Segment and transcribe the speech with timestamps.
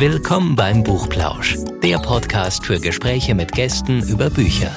[0.00, 4.74] Willkommen beim Buchplausch, der Podcast für Gespräche mit Gästen über Bücher.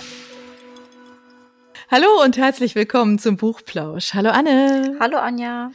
[1.89, 4.15] Hallo und herzlich willkommen zum Buchplausch.
[4.15, 4.97] Hallo Anne.
[4.99, 5.71] Hallo Anja.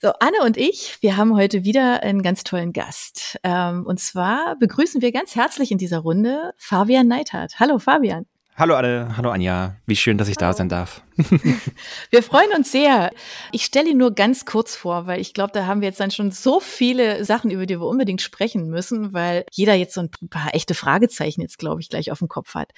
[0.00, 3.38] So, Anne und ich, wir haben heute wieder einen ganz tollen Gast.
[3.42, 7.60] Ähm, und zwar begrüßen wir ganz herzlich in dieser Runde Fabian Neithardt.
[7.60, 8.24] Hallo Fabian.
[8.58, 9.76] Hallo alle, hallo Anja.
[9.86, 10.50] Wie schön, dass ich hallo.
[10.50, 11.02] da sein darf.
[12.10, 13.12] wir freuen uns sehr.
[13.52, 16.10] Ich stelle ihn nur ganz kurz vor, weil ich glaube, da haben wir jetzt dann
[16.10, 20.10] schon so viele Sachen, über die wir unbedingt sprechen müssen, weil jeder jetzt so ein
[20.28, 22.72] paar echte Fragezeichen jetzt, glaube ich, gleich auf dem Kopf hat.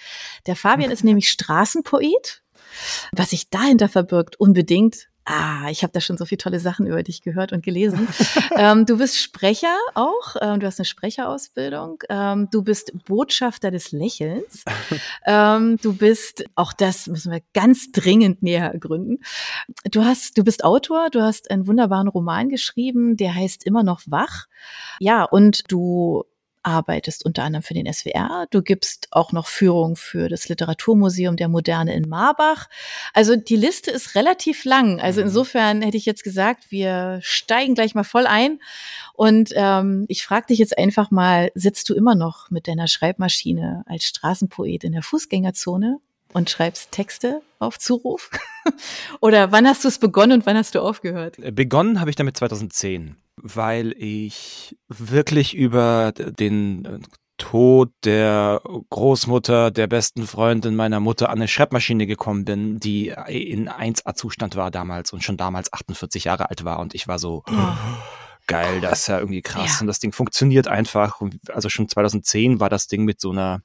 [0.46, 2.42] Der Fabian ist nämlich Straßenpoet.
[3.12, 7.02] Was sich dahinter verbirgt, unbedingt Ah, ich habe da schon so viele tolle Sachen über
[7.02, 8.09] dich gehört und gelesen.
[8.57, 13.93] ähm, du bist Sprecher auch, ähm, du hast eine Sprecherausbildung, ähm, du bist Botschafter des
[13.93, 14.65] Lächelns,
[15.27, 19.19] ähm, du bist, auch das müssen wir ganz dringend näher ergründen.
[19.91, 24.01] Du hast, du bist Autor, du hast einen wunderbaren Roman geschrieben, der heißt immer noch
[24.06, 24.47] wach.
[24.98, 26.25] Ja, und du
[26.62, 28.47] arbeitest unter anderem für den SWR.
[28.50, 32.69] Du gibst auch noch Führung für das Literaturmuseum der Moderne in Marbach.
[33.14, 35.00] Also die Liste ist relativ lang.
[35.00, 35.28] Also mhm.
[35.28, 38.61] insofern hätte ich jetzt gesagt, wir steigen gleich mal voll ein.
[39.14, 43.83] Und ähm, ich frage dich jetzt einfach mal, sitzt du immer noch mit deiner Schreibmaschine
[43.86, 45.98] als Straßenpoet in der Fußgängerzone
[46.33, 48.31] und schreibst Texte auf Zuruf?
[49.20, 51.37] Oder wann hast du es begonnen und wann hast du aufgehört?
[51.55, 56.98] Begonnen habe ich damit 2010 weil ich wirklich über den äh,
[57.39, 63.70] Tod der Großmutter, der besten Freundin meiner Mutter an eine Schreibmaschine gekommen bin, die in
[63.70, 66.81] 1A-Zustand war damals und schon damals 48 Jahre alt war.
[66.81, 67.72] Und ich war so, oh.
[68.47, 69.77] geil, das ist ja irgendwie krass.
[69.77, 69.81] Ja.
[69.81, 71.22] Und das Ding funktioniert einfach.
[71.48, 73.62] Also schon 2010 war das Ding mit so einer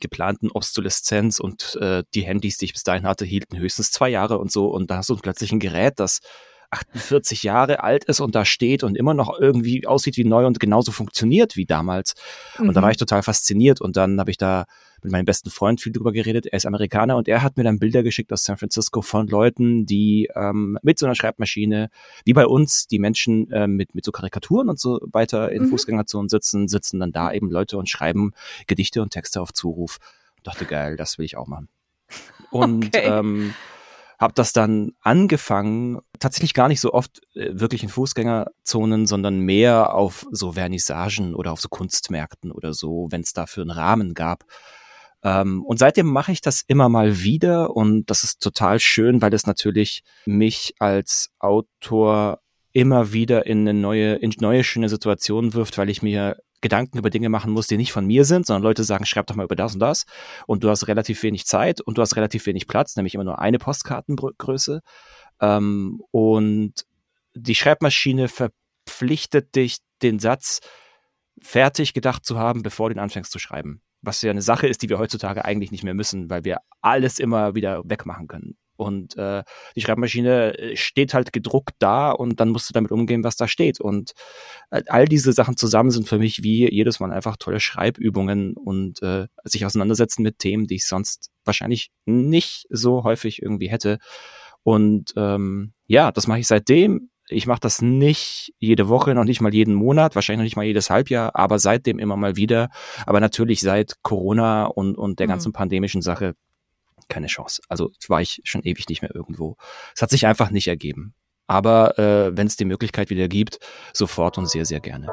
[0.00, 4.38] geplanten Obsoleszenz und äh, die Handys, die ich bis dahin hatte, hielten höchstens zwei Jahre
[4.38, 4.68] und so.
[4.68, 6.20] Und da hast du plötzlich ein Gerät, das
[6.70, 10.60] 48 Jahre alt ist und da steht und immer noch irgendwie aussieht wie neu und
[10.60, 12.14] genauso funktioniert wie damals.
[12.58, 12.68] Mhm.
[12.68, 12.92] Und da war mhm.
[12.92, 14.66] ich total fasziniert und dann habe ich da
[15.02, 16.46] mit meinem besten Freund viel drüber geredet.
[16.46, 19.86] Er ist Amerikaner und er hat mir dann Bilder geschickt aus San Francisco von Leuten,
[19.86, 21.90] die ähm, mit so einer Schreibmaschine,
[22.24, 25.68] wie bei uns, die Menschen äh, mit, mit so Karikaturen und so weiter in mhm.
[25.70, 28.32] Fußgängerzonen sitzen, sitzen dann da eben Leute und schreiben
[28.66, 29.98] Gedichte und Texte auf Zuruf.
[30.36, 31.68] Und dachte, geil, das will ich auch machen.
[32.50, 33.06] Und okay.
[33.06, 33.54] ähm,
[34.20, 39.94] habe das dann angefangen, tatsächlich gar nicht so oft äh, wirklich in Fußgängerzonen, sondern mehr
[39.94, 44.44] auf so Vernissagen oder auf so Kunstmärkten oder so, wenn es dafür einen Rahmen gab.
[45.24, 49.32] Ähm, und seitdem mache ich das immer mal wieder und das ist total schön, weil
[49.32, 52.40] es natürlich mich als Autor
[52.72, 57.10] immer wieder in eine neue, in neue schöne Situation wirft, weil ich mir Gedanken über
[57.10, 59.56] Dinge machen musst, die nicht von mir sind, sondern Leute sagen, schreib doch mal über
[59.56, 60.04] das und das.
[60.46, 63.38] Und du hast relativ wenig Zeit und du hast relativ wenig Platz, nämlich immer nur
[63.38, 64.80] eine Postkartengröße.
[65.40, 66.74] Ähm, und
[67.34, 70.60] die Schreibmaschine verpflichtet dich, den Satz
[71.40, 73.82] fertig gedacht zu haben, bevor du ihn anfängst zu schreiben.
[74.02, 77.18] Was ja eine Sache ist, die wir heutzutage eigentlich nicht mehr müssen, weil wir alles
[77.18, 78.56] immer wieder wegmachen können.
[78.80, 79.42] Und äh,
[79.76, 83.46] die Schreibmaschine äh, steht halt gedruckt da und dann musst du damit umgehen, was da
[83.46, 83.78] steht.
[83.78, 84.12] Und
[84.70, 89.02] äh, all diese Sachen zusammen sind für mich wie jedes Mal einfach tolle Schreibübungen und
[89.02, 93.98] äh, sich auseinandersetzen mit Themen, die ich sonst wahrscheinlich nicht so häufig irgendwie hätte.
[94.62, 97.10] Und ähm, ja, das mache ich seitdem.
[97.28, 100.64] Ich mache das nicht jede Woche, noch nicht mal jeden Monat, wahrscheinlich noch nicht mal
[100.64, 102.70] jedes Halbjahr, aber seitdem immer mal wieder.
[103.06, 105.32] Aber natürlich seit Corona und, und der mhm.
[105.32, 106.34] ganzen pandemischen Sache
[107.10, 107.60] keine Chance.
[107.68, 109.56] Also war ich schon ewig nicht mehr irgendwo.
[109.94, 111.14] Es hat sich einfach nicht ergeben.
[111.46, 113.58] Aber äh, wenn es die Möglichkeit wieder gibt,
[113.92, 115.08] sofort und sehr, sehr gerne.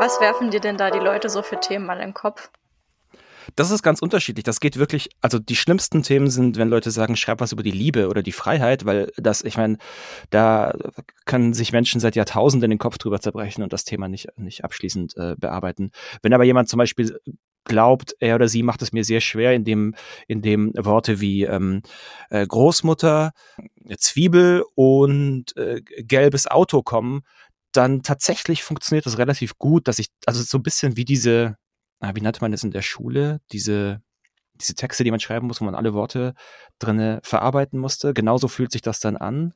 [0.00, 2.50] Was werfen dir denn da die Leute so für Themen an den Kopf?
[3.56, 4.44] Das ist ganz unterschiedlich.
[4.44, 7.70] Das geht wirklich, also die schlimmsten Themen sind, wenn Leute sagen, schreib was über die
[7.70, 9.78] Liebe oder die Freiheit, weil das, ich meine,
[10.30, 10.74] da
[11.24, 15.16] können sich Menschen seit Jahrtausenden den Kopf drüber zerbrechen und das Thema nicht, nicht abschließend
[15.16, 15.90] äh, bearbeiten.
[16.22, 17.18] Wenn aber jemand zum Beispiel
[17.64, 19.94] glaubt, er oder sie macht es mir sehr schwer, indem,
[20.28, 21.82] indem Worte wie ähm,
[22.30, 23.32] äh, Großmutter,
[23.98, 27.22] Zwiebel und äh, gelbes Auto kommen,
[27.72, 31.56] dann tatsächlich funktioniert das relativ gut, dass ich, also so ein bisschen wie diese,
[32.14, 34.02] wie nannte man das in der Schule, diese,
[34.54, 36.34] diese Texte, die man schreiben muss, wo man alle Worte
[36.78, 38.14] drinne verarbeiten musste.
[38.14, 39.54] Genauso fühlt sich das dann an.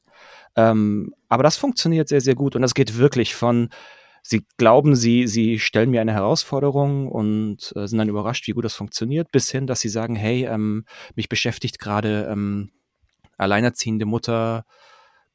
[0.57, 3.71] Ähm, aber das funktioniert sehr, sehr gut und das geht wirklich von,
[4.23, 8.65] sie glauben, sie, sie stellen mir eine Herausforderung und äh, sind dann überrascht, wie gut
[8.65, 10.85] das funktioniert, bis hin, dass sie sagen, hey, ähm,
[11.15, 12.71] mich beschäftigt gerade ähm,
[13.37, 14.65] alleinerziehende Mutter,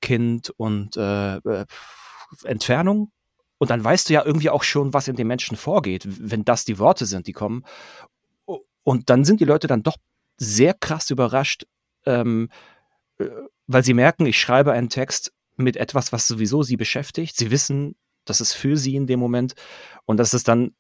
[0.02, 1.66] Kind und äh, äh
[2.44, 3.12] Entfernung
[3.64, 6.66] und dann weißt du ja irgendwie auch schon, was in den Menschen vorgeht, wenn das
[6.66, 7.64] die Worte sind, die kommen.
[8.84, 9.96] Und dann sind die Leute dann doch
[10.36, 11.66] sehr krass überrascht,
[12.06, 12.50] ähm,
[13.20, 13.30] äh,
[13.68, 17.38] weil sie merken, ich schreibe einen Text, mit etwas, was sowieso sie beschäftigt.
[17.38, 17.96] Sie wissen,
[18.26, 19.54] das ist für sie in dem Moment
[20.04, 20.76] und dass es dann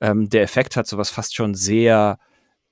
[0.00, 2.18] ähm, der Effekt hat, sowas fast schon sehr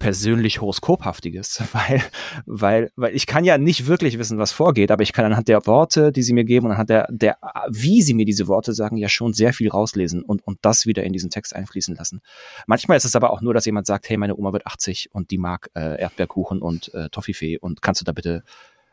[0.03, 2.03] persönlich horoskophaftiges, weil,
[2.45, 5.65] weil, weil ich kann ja nicht wirklich wissen, was vorgeht, aber ich kann anhand der
[5.67, 7.39] Worte, die sie mir geben und anhand der, der,
[7.71, 11.05] wie sie mir diese Worte sagen, ja schon sehr viel rauslesen und, und das wieder
[11.05, 12.21] in diesen Text einfließen lassen.
[12.67, 15.31] Manchmal ist es aber auch nur, dass jemand sagt, hey, meine Oma wird 80 und
[15.31, 18.43] die mag äh, Erdbeerkuchen und äh, Toffifee und kannst du da bitte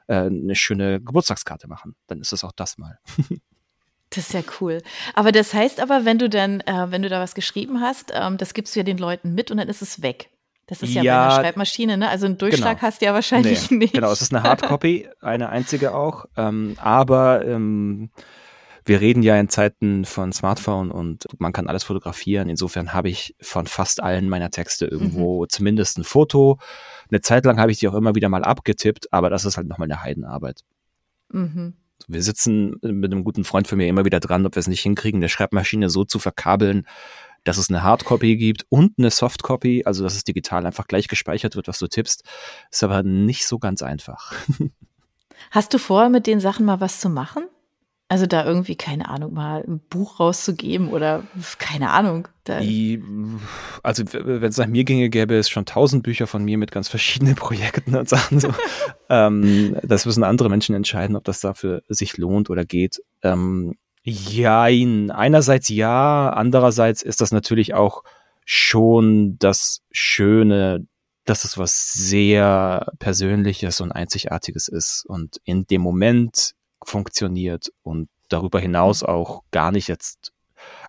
[0.08, 1.96] äh, eine schöne Geburtstagskarte machen?
[2.06, 3.00] Dann ist es auch das mal.
[4.12, 4.82] Das ist ja cool.
[5.14, 8.38] Aber das heißt aber, wenn du dann, äh, wenn du da was geschrieben hast, ähm,
[8.38, 10.32] das gibst du ja den Leuten mit und dann ist es weg.
[10.70, 12.10] Das ist ja, ja bei einer Schreibmaschine, ne?
[12.10, 12.88] Also einen Durchschlag genau.
[12.88, 13.94] hast du ja wahrscheinlich nee, nicht.
[13.96, 16.26] Genau, es ist eine Hardcopy, eine einzige auch.
[16.38, 18.12] Ähm, aber ähm,
[18.86, 22.50] wir reden ja in Zeiten von Smartphone und man kann alles fotografieren.
[22.50, 25.50] Insofern habe ich von fast allen meiner Texte irgendwo mhm.
[25.50, 26.60] zumindest ein Foto.
[27.10, 29.68] Eine Zeit lang habe ich die auch immer wieder mal abgetippt, aber das ist halt
[29.68, 30.62] nochmal eine Heidenarbeit.
[31.32, 31.74] Mhm.
[32.08, 34.82] Wir sitzen mit einem guten Freund von mir immer wieder dran, ob wir es nicht
[34.82, 36.86] hinkriegen, eine Schreibmaschine so zu verkabeln,
[37.50, 41.56] dass es eine Hardcopy gibt und eine Softcopy, also dass es digital einfach gleich gespeichert
[41.56, 42.24] wird, was du tippst,
[42.70, 44.34] ist aber nicht so ganz einfach.
[45.50, 47.46] Hast du vor, mit den Sachen mal was zu machen?
[48.08, 51.24] Also da irgendwie, keine Ahnung, mal ein Buch rauszugeben oder
[51.58, 52.28] keine Ahnung.
[52.48, 53.02] Die,
[53.82, 56.88] also wenn es nach mir ginge, gäbe es schon tausend Bücher von mir mit ganz
[56.88, 58.40] verschiedenen Projekten und Sachen.
[58.40, 58.54] So.
[59.10, 63.02] ähm, das müssen andere Menschen entscheiden, ob das dafür sich lohnt oder geht.
[63.24, 65.12] Ähm, Jein.
[65.12, 68.04] Einerseits ja, andererseits ist das natürlich auch
[68.46, 70.88] schon das Schöne,
[71.26, 78.60] dass es was sehr Persönliches und Einzigartiges ist und in dem Moment funktioniert und darüber
[78.60, 80.32] hinaus auch gar nicht jetzt.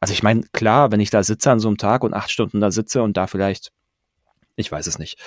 [0.01, 2.61] Also ich meine, klar, wenn ich da sitze an so einem Tag und acht Stunden
[2.61, 3.73] da sitze und da vielleicht,
[4.57, 5.19] ich weiß es nicht,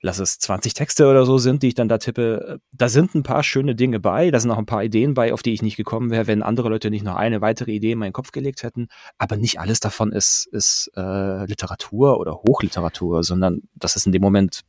[0.00, 3.22] lass es 20 Texte oder so sind, die ich dann da tippe, da sind ein
[3.22, 5.76] paar schöne Dinge bei, da sind auch ein paar Ideen bei, auf die ich nicht
[5.76, 8.88] gekommen wäre, wenn andere Leute nicht noch eine weitere Idee in meinen Kopf gelegt hätten.
[9.18, 14.22] Aber nicht alles davon ist, ist äh, Literatur oder Hochliteratur, sondern das ist in dem
[14.22, 14.62] Moment,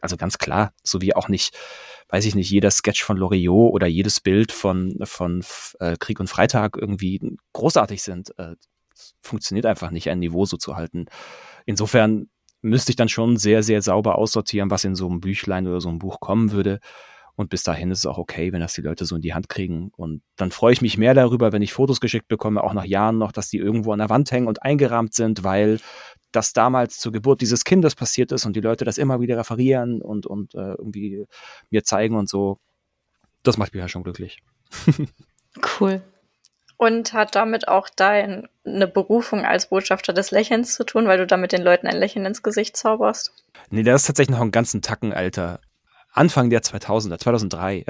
[0.00, 1.56] also ganz klar, so wie auch nicht,
[2.08, 5.44] weiß ich nicht, jeder Sketch von Loriot oder jedes Bild von, von
[5.80, 7.20] äh, Krieg und Freitag irgendwie
[7.52, 8.36] großartig sind.
[8.38, 8.56] Äh,
[9.22, 11.06] funktioniert einfach nicht, ein Niveau so zu halten.
[11.64, 12.28] Insofern
[12.62, 15.88] müsste ich dann schon sehr, sehr sauber aussortieren, was in so einem Büchlein oder so
[15.88, 16.80] einem Buch kommen würde.
[17.34, 19.48] Und bis dahin ist es auch okay, wenn das die Leute so in die Hand
[19.48, 19.90] kriegen.
[19.96, 23.18] Und dann freue ich mich mehr darüber, wenn ich Fotos geschickt bekomme, auch nach Jahren
[23.18, 25.80] noch, dass die irgendwo an der Wand hängen und eingerahmt sind, weil
[26.30, 30.02] das damals zur Geburt dieses Kindes passiert ist und die Leute das immer wieder referieren
[30.02, 31.24] und, und äh, irgendwie
[31.70, 32.58] mir zeigen und so.
[33.42, 34.38] Das macht mich ja schon glücklich.
[35.80, 36.02] cool.
[36.82, 38.48] Und hat damit auch deine
[38.92, 42.42] Berufung als Botschafter des Lächelns zu tun, weil du damit den Leuten ein Lächeln ins
[42.42, 43.32] Gesicht zauberst?
[43.70, 45.60] Nee, das ist tatsächlich noch einen ganzen Tacken alter.
[46.12, 47.84] Anfang der 2000er, 2003.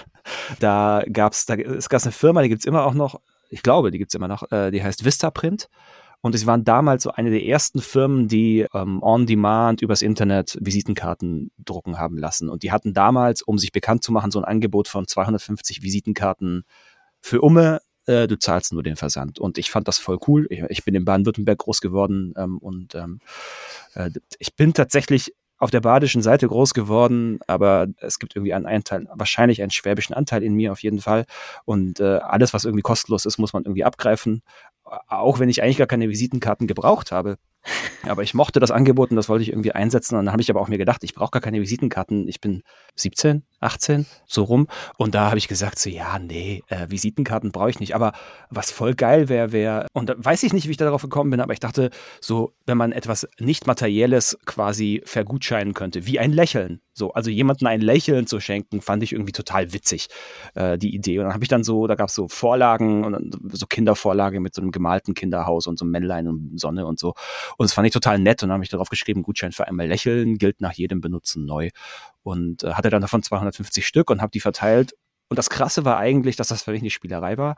[0.60, 3.96] da gab's, da es gab eine Firma, die gibt's immer auch noch, ich glaube, die
[3.96, 5.70] gibt's immer noch, äh, die heißt Vistaprint.
[6.20, 10.58] Und sie waren damals so eine der ersten Firmen, die ähm, on demand übers Internet
[10.60, 12.50] Visitenkarten drucken haben lassen.
[12.50, 16.64] Und die hatten damals, um sich bekannt zu machen, so ein Angebot von 250 Visitenkarten
[17.22, 19.38] für Umme äh, du zahlst nur den Versand.
[19.38, 20.46] Und ich fand das voll cool.
[20.50, 23.20] Ich, ich bin in Baden-Württemberg groß geworden ähm, und ähm,
[23.94, 28.66] äh, ich bin tatsächlich auf der badischen Seite groß geworden, aber es gibt irgendwie einen
[28.66, 31.24] Anteil, wahrscheinlich einen schwäbischen Anteil in mir auf jeden Fall.
[31.64, 34.42] Und äh, alles, was irgendwie kostenlos ist, muss man irgendwie abgreifen.
[34.84, 37.38] Auch wenn ich eigentlich gar keine Visitenkarten gebraucht habe.
[38.06, 40.16] Aber ich mochte das Angebot und das wollte ich irgendwie einsetzen.
[40.16, 42.28] Und dann habe ich aber auch mir gedacht, ich brauche gar keine Visitenkarten.
[42.28, 42.62] Ich bin
[42.94, 44.68] 17, 18, so rum.
[44.96, 47.94] Und da habe ich gesagt, so ja, nee, äh, Visitenkarten brauche ich nicht.
[47.94, 48.12] Aber
[48.50, 51.40] was voll geil wäre, wäre, und da weiß ich nicht, wie ich darauf gekommen bin,
[51.40, 56.80] aber ich dachte, so, wenn man etwas nicht Materielles quasi vergutscheinen könnte, wie ein Lächeln.
[56.92, 60.08] So, also jemandem ein Lächeln zu schenken, fand ich irgendwie total witzig,
[60.54, 61.18] äh, die Idee.
[61.18, 64.54] Und dann habe ich dann so, da gab es so Vorlagen und so Kindervorlage mit
[64.54, 67.14] so einem gemalten Kinderhaus und so einem Männlein und Sonne und so.
[67.56, 69.86] Und das fand ich total nett und dann habe ich darauf geschrieben, Gutschein für einmal
[69.86, 71.70] lächeln, gilt nach jedem Benutzen neu.
[72.22, 74.94] Und äh, hatte dann davon 250 Stück und habe die verteilt.
[75.28, 77.56] Und das Krasse war eigentlich, dass das für mich eine Spielerei war,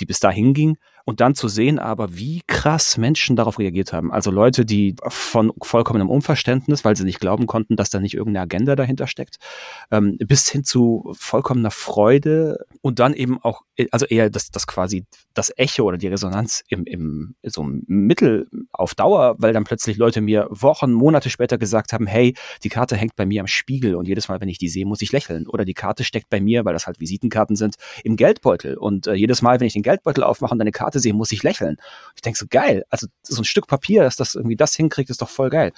[0.00, 0.78] die bis dahin ging.
[1.04, 4.12] Und dann zu sehen aber, wie krass Menschen darauf reagiert haben.
[4.12, 8.44] Also Leute, die von vollkommenem Unverständnis, weil sie nicht glauben konnten, dass da nicht irgendeine
[8.44, 9.36] Agenda dahinter steckt,
[9.90, 15.04] ähm, bis hin zu vollkommener Freude und dann eben auch, also eher das, das quasi
[15.34, 20.20] das Echo oder die Resonanz im, im so Mittel auf Dauer, weil dann plötzlich Leute
[20.20, 24.08] mir Wochen, Monate später gesagt haben, hey, die Karte hängt bei mir am Spiegel und
[24.08, 25.46] jedes Mal, wenn ich die sehe, muss ich lächeln.
[25.46, 28.76] Oder die Karte steckt bei mir, weil das halt Visitenkarten sind, im Geldbeutel.
[28.76, 31.42] Und äh, jedes Mal, wenn ich den Geldbeutel aufmache und deine Karte sehe, muss ich
[31.42, 31.76] lächeln.
[32.14, 32.84] Ich denke so, geil.
[32.90, 35.72] Also so ein Stück Papier, dass das irgendwie das hinkriegt, ist doch voll geil.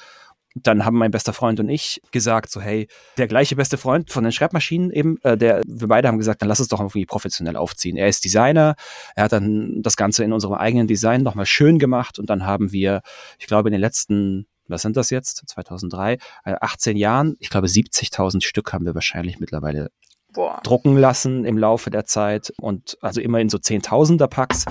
[0.56, 2.87] dann haben mein bester Freund und ich gesagt, so hey,
[3.18, 6.49] der gleiche beste Freund von den Schreibmaschinen eben, äh, der, wir beide haben gesagt, dann
[6.49, 7.97] lass es doch irgendwie professionell aufziehen.
[7.97, 8.76] Er ist Designer,
[9.16, 12.71] er hat dann das Ganze in unserem eigenen Design nochmal schön gemacht und dann haben
[12.71, 13.02] wir,
[13.40, 15.42] ich glaube, in den letzten was sind das jetzt?
[15.47, 19.90] 2003, 18 äh, Jahren, ich glaube 70.000 Stück haben wir wahrscheinlich mittlerweile
[20.33, 20.61] Boah.
[20.62, 24.64] drucken lassen im Laufe der Zeit und also immer in so Zehntausender Packs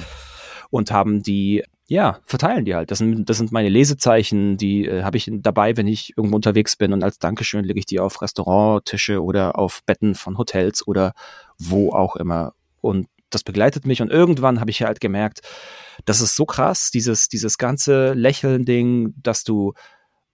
[0.73, 2.89] und haben die ja, verteilen die halt.
[2.89, 6.75] Das sind, das sind meine Lesezeichen, die äh, habe ich dabei, wenn ich irgendwo unterwegs
[6.77, 11.13] bin und als Dankeschön lege ich die auf Restauranttische oder auf Betten von Hotels oder
[11.59, 12.53] wo auch immer.
[12.81, 15.41] Und das begleitet mich und irgendwann habe ich halt gemerkt,
[16.05, 19.73] das ist so krass, dieses, dieses ganze Lächeln-Ding, dass du,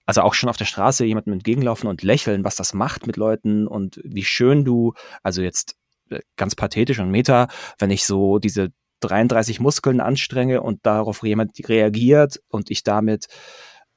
[0.05, 3.67] also auch schon auf der Straße jemandem entgegenlaufen und lächeln, was das macht mit Leuten
[3.67, 4.93] und wie schön du,
[5.23, 5.75] also jetzt
[6.11, 7.47] äh, ganz pathetisch und meta,
[7.79, 8.69] wenn ich so diese
[9.01, 13.27] 33 Muskeln anstrenge und darauf jemand reagiert und ich damit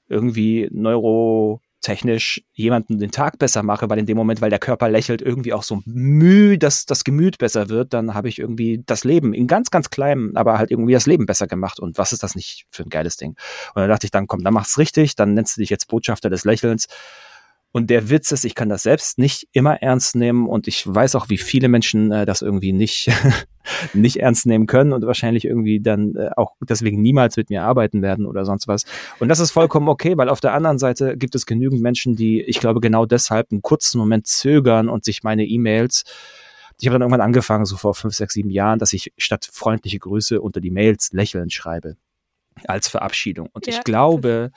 [0.08, 5.22] irgendwie neurotechnisch jemanden den Tag besser mache, weil in dem Moment, weil der Körper lächelt,
[5.22, 9.32] irgendwie auch so müh, dass das Gemüt besser wird, dann habe ich irgendwie das Leben
[9.32, 11.80] in ganz, ganz kleinem, aber halt irgendwie das Leben besser gemacht.
[11.80, 13.30] Und was ist das nicht für ein geiles Ding?
[13.74, 16.30] Und dann dachte ich, dann komm, dann mach's richtig, dann nennst du dich jetzt Botschafter
[16.30, 16.86] des Lächelns.
[17.72, 21.14] Und der Witz ist, ich kann das selbst nicht immer ernst nehmen und ich weiß
[21.14, 23.10] auch, wie viele Menschen äh, das irgendwie nicht,
[23.94, 28.02] nicht ernst nehmen können und wahrscheinlich irgendwie dann äh, auch deswegen niemals mit mir arbeiten
[28.02, 28.84] werden oder sonst was.
[29.20, 32.42] Und das ist vollkommen okay, weil auf der anderen Seite gibt es genügend Menschen, die,
[32.42, 36.04] ich glaube, genau deshalb einen kurzen Moment zögern und sich meine E-Mails
[36.80, 40.00] ich habe dann irgendwann angefangen, so vor fünf, sechs, sieben Jahren, dass ich statt freundliche
[40.00, 41.96] Grüße unter die Mails lächeln schreibe
[42.66, 43.48] als Verabschiedung.
[43.52, 44.50] Und ja, ich glaube,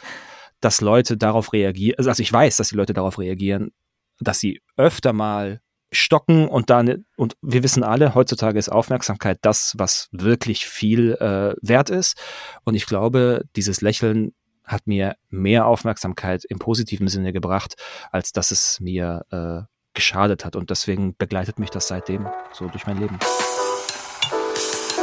[0.66, 3.72] dass Leute darauf reagieren, also ich weiß, dass die Leute darauf reagieren,
[4.20, 9.76] dass sie öfter mal stocken und dann, und wir wissen alle, heutzutage ist Aufmerksamkeit das,
[9.78, 12.18] was wirklich viel äh, wert ist.
[12.64, 17.76] Und ich glaube, dieses Lächeln hat mir mehr Aufmerksamkeit im positiven Sinne gebracht,
[18.12, 19.62] als dass es mir äh,
[19.94, 20.56] geschadet hat.
[20.56, 23.20] Und deswegen begleitet mich das seitdem so durch mein Leben.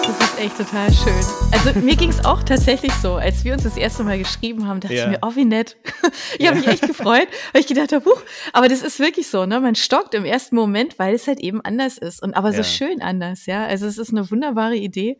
[0.05, 1.25] Das ist echt total schön.
[1.53, 4.81] Also mir ging es auch tatsächlich so, als wir uns das erste Mal geschrieben haben,
[4.81, 5.05] dachte ja.
[5.05, 5.77] ich mir, oh wie nett.
[6.39, 8.21] ich habe mich echt gefreut, weil ich gedacht habe, huch,
[8.53, 9.61] aber das ist wirklich so, ne?
[9.61, 12.65] Man stockt im ersten Moment, weil es halt eben anders ist und aber so ja.
[12.65, 13.65] schön anders, ja.
[13.65, 15.19] Also es ist eine wunderbare Idee.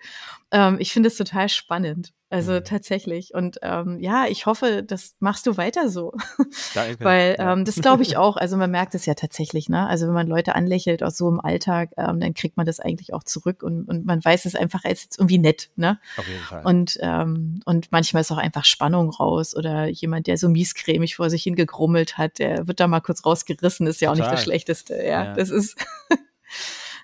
[0.53, 2.13] Ähm, ich finde es total spannend.
[2.33, 2.65] Also mhm.
[2.65, 3.35] tatsächlich.
[3.35, 6.15] Und ähm, ja, ich hoffe, das machst du weiter so.
[6.75, 7.05] Danke.
[7.05, 8.39] Weil ähm, das glaube ich auch.
[8.39, 9.87] Also man merkt es ja tatsächlich, ne?
[9.87, 13.13] Also wenn man Leute anlächelt, auch so im Alltag, ähm, dann kriegt man das eigentlich
[13.13, 15.99] auch zurück und, und man weiß es einfach als jetzt irgendwie nett, ne?
[16.17, 16.65] Auf jeden Fall.
[16.65, 21.29] Und, ähm, und manchmal ist auch einfach Spannung raus oder jemand, der so miescremig vor
[21.29, 24.23] sich hingegrummelt hat, der wird da mal kurz rausgerissen, ist ja Total.
[24.23, 24.97] auch nicht das Schlechteste.
[24.97, 25.35] Ja, ja.
[25.35, 25.77] das ist.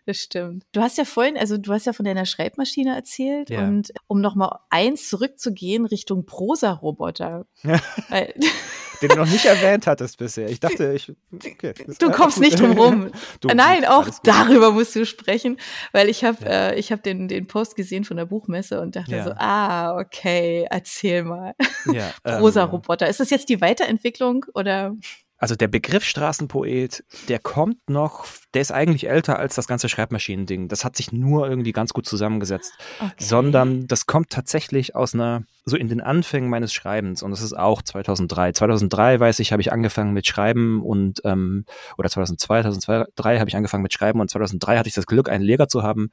[0.08, 0.64] Das stimmt.
[0.72, 3.68] Du hast ja vorhin, also du hast ja von deiner Schreibmaschine erzählt ja.
[3.68, 7.44] und um nochmal eins zurückzugehen Richtung Prosa-Roboter.
[7.62, 10.48] Den du noch nicht erwähnt hattest bisher.
[10.48, 11.12] Ich dachte, ich.
[11.34, 13.10] Okay, du kommst nicht drum rum.
[13.40, 15.58] Du, Nein, auch darüber musst du sprechen,
[15.92, 16.70] weil ich habe ja.
[16.70, 19.24] äh, ich hab den, den Post gesehen von der Buchmesse und dachte ja.
[19.24, 21.54] so, ah, okay, erzähl mal.
[21.92, 23.04] Ja, Prosa-Roboter.
[23.04, 24.96] Ähm, Ist das jetzt die Weiterentwicklung oder?
[25.38, 30.66] Also der Begriff Straßenpoet, der kommt noch, der ist eigentlich älter als das ganze Schreibmaschinending.
[30.66, 32.72] Das hat sich nur irgendwie ganz gut zusammengesetzt.
[32.98, 33.12] Okay.
[33.18, 37.22] Sondern das kommt tatsächlich aus einer, so in den Anfängen meines Schreibens.
[37.22, 38.52] Und das ist auch 2003.
[38.52, 41.66] 2003, weiß ich, habe ich angefangen mit Schreiben und, ähm,
[41.96, 45.44] oder 2002, 2003 habe ich angefangen mit Schreiben und 2003 hatte ich das Glück, einen
[45.44, 46.10] Lehrer zu haben,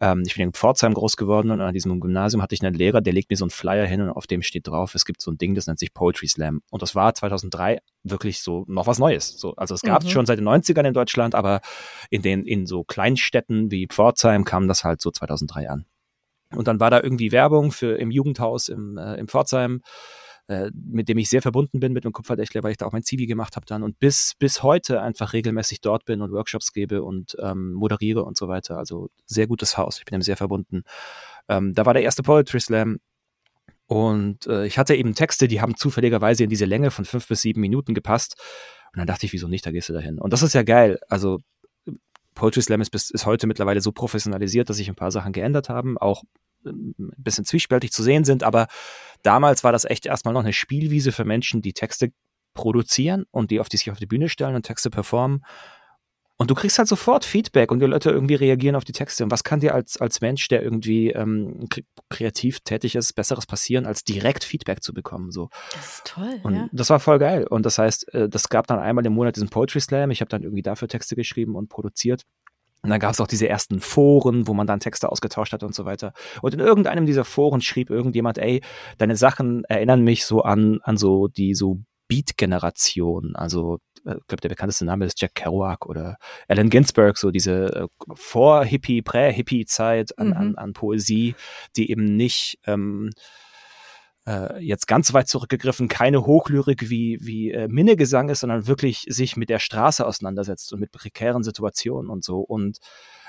[0.00, 3.00] ähm, ich bin in Pforzheim groß geworden und an diesem Gymnasium hatte ich einen Lehrer,
[3.00, 5.30] der legt mir so einen Flyer hin und auf dem steht drauf, es gibt so
[5.30, 6.62] ein Ding, das nennt sich Poetry Slam.
[6.70, 9.38] Und das war 2003 wirklich so noch was Neues.
[9.38, 10.12] So, also es gab es mhm.
[10.12, 11.60] schon seit den 90ern in Deutschland, aber
[12.10, 15.84] in den, in so Kleinstädten wie Pforzheim kam das halt so 2003 an.
[16.54, 19.82] Und dann war da irgendwie Werbung für im Jugendhaus im, äh, im Pforzheim
[20.48, 23.02] äh, mit dem ich sehr verbunden bin mit dem Kupferdächler, weil ich da auch mein
[23.02, 27.02] Zivi gemacht habe dann und bis, bis heute einfach regelmäßig dort bin und Workshops gebe
[27.02, 28.78] und ähm, moderiere und so weiter.
[28.78, 30.82] Also sehr gutes Haus, ich bin ihm sehr verbunden.
[31.48, 32.98] Ähm, da war der erste Poetry Slam
[33.86, 37.40] und äh, ich hatte eben Texte, die haben zufälligerweise in diese Länge von fünf bis
[37.40, 38.36] sieben Minuten gepasst.
[38.92, 40.18] Und dann dachte ich, wieso nicht, da gehst du dahin.
[40.18, 40.98] Und das ist ja geil.
[41.08, 41.40] Also
[42.34, 45.68] Poetry Slam ist, bis, ist heute mittlerweile so professionalisiert, dass sich ein paar Sachen geändert
[45.68, 46.22] haben, auch
[46.70, 48.66] ein bisschen zwiespältig zu sehen sind, aber
[49.22, 52.12] damals war das echt erstmal noch eine Spielwiese für Menschen, die Texte
[52.54, 55.44] produzieren und die auf die sich auf die Bühne stellen und Texte performen.
[56.40, 59.24] Und du kriegst halt sofort Feedback und die Leute irgendwie reagieren auf die Texte.
[59.24, 61.68] Und was kann dir als, als Mensch, der irgendwie ähm,
[62.10, 65.32] kreativ tätig ist, Besseres passieren, als direkt Feedback zu bekommen?
[65.32, 65.50] So.
[65.72, 66.38] Das ist toll.
[66.44, 66.68] Und ja.
[66.70, 67.44] das war voll geil.
[67.44, 70.12] Und das heißt, äh, das gab dann einmal im Monat diesen Poetry Slam.
[70.12, 72.22] Ich habe dann irgendwie dafür Texte geschrieben und produziert.
[72.82, 75.74] Und dann gab es auch diese ersten Foren, wo man dann Texte ausgetauscht hat und
[75.74, 76.12] so weiter.
[76.42, 78.62] Und in irgendeinem dieser Foren schrieb irgendjemand, ey,
[78.98, 83.36] deine Sachen erinnern mich so an, an so die so Beat-Generation.
[83.36, 86.16] Also äh, ich glaube, der bekannteste Name ist Jack Kerouac oder
[86.48, 90.32] Allen Ginsberg, so diese äh, Vor-Hippie, Prä-Hippie-Zeit an, mhm.
[90.34, 91.34] an, an Poesie,
[91.76, 93.10] die eben nicht ähm,
[94.28, 99.36] äh, jetzt ganz weit zurückgegriffen, keine Hochlyrik wie, wie äh, Minnegesang ist, sondern wirklich sich
[99.36, 102.40] mit der Straße auseinandersetzt und mit prekären Situationen und so.
[102.40, 102.78] Und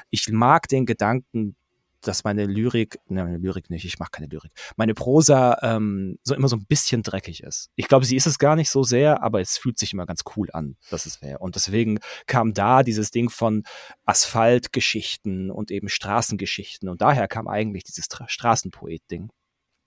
[0.10, 1.56] ich mag den Gedanken,
[2.01, 6.34] dass meine Lyrik, ne, meine Lyrik nicht, ich mache keine Lyrik, meine Prosa ähm, so
[6.34, 7.70] immer so ein bisschen dreckig ist.
[7.75, 10.24] Ich glaube, sie ist es gar nicht so sehr, aber es fühlt sich immer ganz
[10.36, 11.39] cool an, dass es wäre.
[11.39, 13.63] Und deswegen kam da dieses Ding von
[14.06, 16.89] Asphaltgeschichten und eben Straßengeschichten.
[16.89, 19.29] Und daher kam eigentlich dieses Straßenpoet-Ding.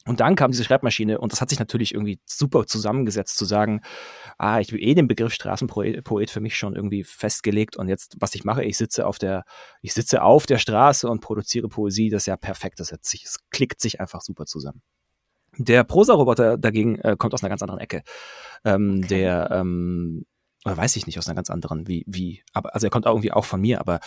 [0.05, 3.83] Und dann kam diese Schreibmaschine und das hat sich natürlich irgendwie super zusammengesetzt, zu sagen,
[4.37, 8.35] ah, ich will eh den Begriff Straßenpoet für mich schon irgendwie festgelegt und jetzt, was
[8.35, 9.45] ich mache, ich sitze auf der,
[9.81, 13.25] ich sitze auf der Straße und produziere Poesie, das ist ja perfekt, das, hat sich,
[13.25, 14.83] es klickt sich einfach super zusammen.
[15.59, 18.03] Der Prosa-Roboter dagegen äh, kommt aus einer ganz anderen Ecke.
[18.65, 19.09] Ähm, okay.
[19.09, 20.25] Der ähm,
[20.65, 23.33] oder weiß ich nicht, aus einer ganz anderen, wie, wie, aber, also er kommt irgendwie
[23.33, 24.01] auch von mir, aber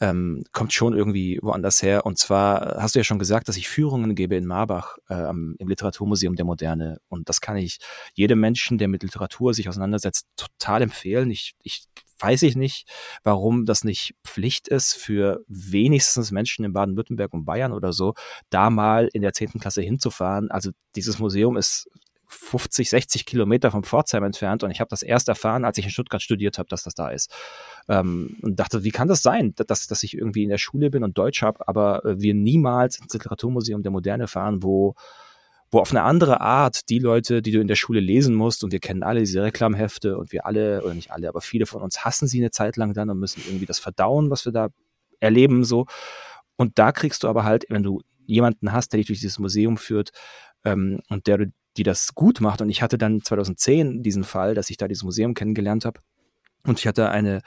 [0.00, 2.06] ähm, kommt schon irgendwie woanders her.
[2.06, 5.56] Und zwar hast du ja schon gesagt, dass ich Führungen gebe in Marbach äh, im
[5.58, 6.98] Literaturmuseum der Moderne.
[7.08, 7.78] Und das kann ich
[8.14, 11.30] jedem Menschen, der mit Literatur sich auseinandersetzt, total empfehlen.
[11.30, 11.84] Ich, ich
[12.20, 12.88] weiß ich nicht,
[13.22, 18.14] warum das nicht Pflicht ist für wenigstens Menschen in Baden-Württemberg und Bayern oder so,
[18.50, 20.50] da mal in der zehnten Klasse hinzufahren.
[20.50, 21.88] Also dieses Museum ist
[22.28, 25.90] 50, 60 Kilometer vom Pforzheim entfernt und ich habe das erst erfahren, als ich in
[25.90, 27.34] Stuttgart studiert habe, dass das da ist.
[27.88, 31.04] Ähm, und dachte, wie kann das sein, dass, dass ich irgendwie in der Schule bin
[31.04, 34.94] und Deutsch habe, aber äh, wir niemals ins Literaturmuseum der Moderne fahren, wo
[35.70, 38.72] wo auf eine andere Art die Leute, die du in der Schule lesen musst, und
[38.72, 42.04] wir kennen alle diese Reklamhefte und wir alle, oder nicht alle, aber viele von uns
[42.04, 44.68] hassen sie eine Zeit lang dann und müssen irgendwie das verdauen, was wir da
[45.20, 45.86] erleben, so.
[46.56, 49.76] Und da kriegst du aber halt, wenn du jemanden hast, der dich durch dieses Museum
[49.76, 50.10] führt
[50.64, 52.60] ähm, und der du die das gut macht.
[52.60, 56.00] Und ich hatte dann 2010 diesen Fall, dass ich da dieses Museum kennengelernt habe.
[56.64, 57.40] Und ich hatte eine,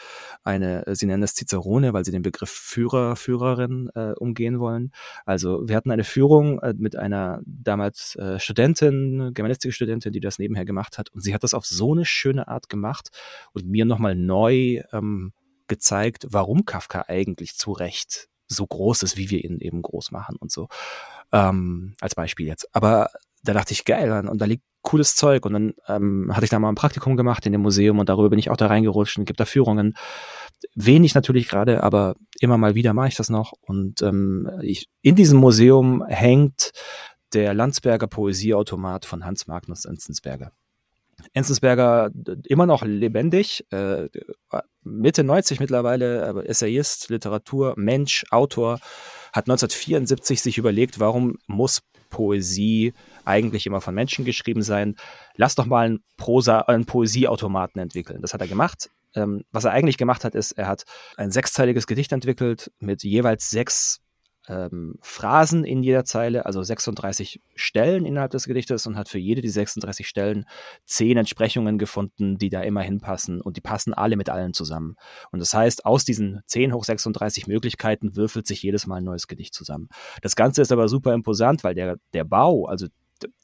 [0.44, 4.92] eine, sie nennen das Cicerone, weil sie den Begriff Führer, Führerin äh, umgehen wollen.
[5.26, 10.66] Also wir hatten eine Führung äh, mit einer damals äh, Studentin, Germanistik-Studentin, die das nebenher
[10.66, 11.10] gemacht hat.
[11.10, 13.10] Und sie hat das auf so eine schöne Art gemacht
[13.52, 15.34] und mir nochmal neu ähm,
[15.68, 20.38] gezeigt, warum Kafka eigentlich zu Recht so groß ist, wie wir ihn eben groß machen
[20.38, 20.68] und so.
[21.32, 22.74] Ähm, als Beispiel jetzt.
[22.74, 23.10] Aber
[23.44, 25.46] da dachte ich, geil, und da liegt cooles Zeug.
[25.46, 28.30] Und dann ähm, hatte ich da mal ein Praktikum gemacht in dem Museum und darüber
[28.30, 29.96] bin ich auch da reingerutscht und gibt da Führungen.
[30.76, 33.54] Wenig natürlich gerade, aber immer mal wieder mache ich das noch.
[33.62, 36.72] Und ähm, ich, in diesem Museum hängt
[37.34, 40.52] der Landsberger Poesieautomat von Hans Magnus Enzensberger.
[41.34, 42.10] Enzensberger
[42.46, 44.10] immer noch lebendig, äh,
[44.84, 48.80] Mitte 90 mittlerweile, aber Essayist, Literatur, Mensch, Autor,
[49.34, 52.94] hat 1974 sich überlegt, warum muss Poesie
[53.26, 54.96] eigentlich immer von Menschen geschrieben sein.
[55.36, 58.22] Lass doch mal einen, Prosa, einen Poesieautomaten entwickeln.
[58.22, 58.92] Das hat er gemacht.
[59.16, 60.84] Ähm, was er eigentlich gemacht hat, ist, er hat
[61.18, 64.00] ein sechsteiliges Gedicht entwickelt mit jeweils sechs
[64.52, 69.42] ähm, Phrasen in jeder Zeile, also 36 Stellen innerhalb des Gedichtes und hat für jede
[69.42, 70.46] die 36 Stellen
[70.86, 74.96] zehn Entsprechungen gefunden, die da immer hinpassen und die passen alle mit allen zusammen.
[75.32, 79.28] Und das heißt, aus diesen 10 hoch 36 Möglichkeiten würfelt sich jedes Mal ein neues
[79.28, 79.88] Gedicht zusammen.
[80.22, 82.88] Das Ganze ist aber super imposant, weil der, der Bau, also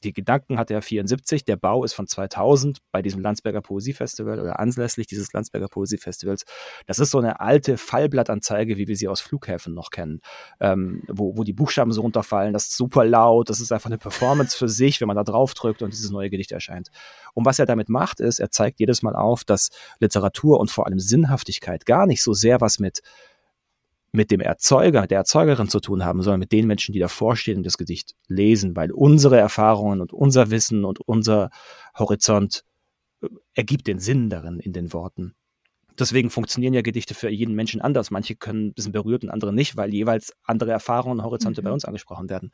[0.04, 4.58] die Gedanken hat er 74, der Bau ist von 2000 bei diesem Landsberger Poesiefestival oder
[4.58, 6.44] anlässlich dieses Landsberger Poesiefestivals.
[6.86, 10.20] Das ist so eine alte Fallblattanzeige, wie wir sie aus Flughäfen noch kennen,
[10.60, 13.98] ähm, wo, wo die Buchstaben so runterfallen, das ist super laut, das ist einfach eine
[13.98, 16.90] Performance für sich, wenn man da drauf drückt und dieses neue Gedicht erscheint.
[17.34, 20.86] Und was er damit macht, ist, er zeigt jedes Mal auf, dass Literatur und vor
[20.86, 23.00] allem Sinnhaftigkeit gar nicht so sehr was mit
[24.12, 27.58] mit dem Erzeuger, der Erzeugerin zu tun haben, sondern mit den Menschen, die davor stehen
[27.58, 31.50] und das Gedicht lesen, weil unsere Erfahrungen und unser Wissen und unser
[31.96, 32.64] Horizont
[33.22, 35.34] äh, ergibt den Sinn darin in den Worten.
[35.98, 38.10] Deswegen funktionieren ja Gedichte für jeden Menschen anders.
[38.10, 41.64] Manche können ein bisschen berührt und andere nicht, weil jeweils andere Erfahrungen und Horizonte mhm.
[41.66, 42.50] bei uns angesprochen werden.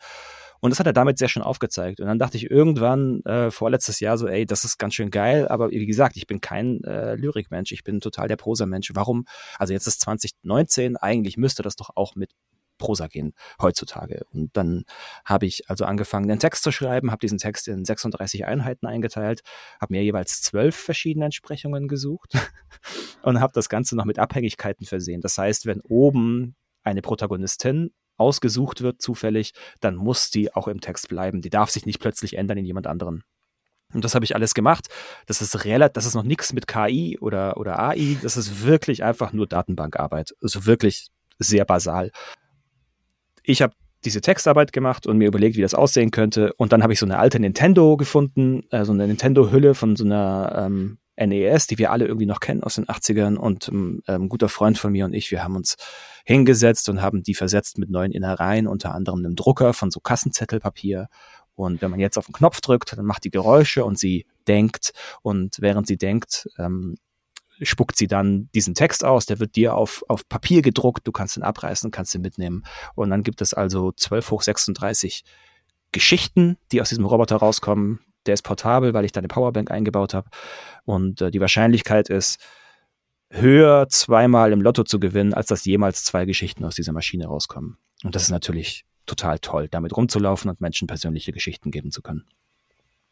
[0.61, 2.01] Und das hat er damit sehr schön aufgezeigt.
[2.01, 5.47] Und dann dachte ich irgendwann äh, vorletztes Jahr so, ey, das ist ganz schön geil,
[5.49, 8.91] aber wie gesagt, ich bin kein äh, Lyrikmensch, ich bin total der Prosa-Mensch.
[8.95, 9.27] Warum?
[9.59, 12.31] Also jetzt ist 2019, eigentlich müsste das doch auch mit
[12.79, 14.25] Prosa gehen heutzutage.
[14.33, 14.85] Und dann
[15.25, 19.43] habe ich also angefangen, einen Text zu schreiben, habe diesen Text in 36 Einheiten eingeteilt,
[19.81, 22.33] habe mir jeweils zwölf verschiedene Entsprechungen gesucht
[23.23, 25.21] und habe das Ganze noch mit Abhängigkeiten versehen.
[25.21, 31.09] Das heißt, wenn oben eine Protagonistin ausgesucht wird, zufällig, dann muss die auch im Text
[31.09, 31.41] bleiben.
[31.41, 33.25] Die darf sich nicht plötzlich ändern in jemand anderen.
[33.93, 34.89] Und das habe ich alles gemacht.
[35.27, 38.17] Das ist relativ, das ist noch nichts mit KI oder, oder AI.
[38.23, 40.35] Das ist wirklich einfach nur Datenbankarbeit.
[40.43, 41.09] Also wirklich
[41.39, 42.11] sehr basal.
[43.45, 46.53] Ich habe diese Textarbeit gemacht und mir überlegt, wie das aussehen könnte.
[46.55, 50.05] Und dann habe ich so eine alte Nintendo gefunden, äh, so eine Nintendo-Hülle von so
[50.05, 53.37] einer ähm, NES, die wir alle irgendwie noch kennen aus den 80ern.
[53.37, 55.77] Und ähm, ein guter Freund von mir und ich, wir haben uns
[56.25, 61.09] hingesetzt und haben die versetzt mit neuen Innereien, unter anderem einem Drucker von so Kassenzettelpapier.
[61.55, 64.93] Und wenn man jetzt auf den Knopf drückt, dann macht die Geräusche und sie denkt.
[65.23, 66.97] Und während sie denkt, ähm,
[67.63, 71.37] spuckt sie dann diesen Text aus, der wird dir auf, auf Papier gedruckt, du kannst
[71.37, 72.65] ihn abreißen, kannst ihn mitnehmen.
[72.95, 75.25] Und dann gibt es also 12 hoch 36
[75.93, 78.01] Geschichten, die aus diesem Roboter rauskommen.
[78.27, 80.29] Der ist portabel, weil ich da eine Powerbank eingebaut habe.
[80.85, 82.41] Und äh, die Wahrscheinlichkeit ist
[83.31, 87.79] höher, zweimal im Lotto zu gewinnen, als dass jemals zwei Geschichten aus dieser Maschine rauskommen.
[88.03, 92.25] Und das ist natürlich total toll, damit rumzulaufen und Menschen persönliche Geschichten geben zu können.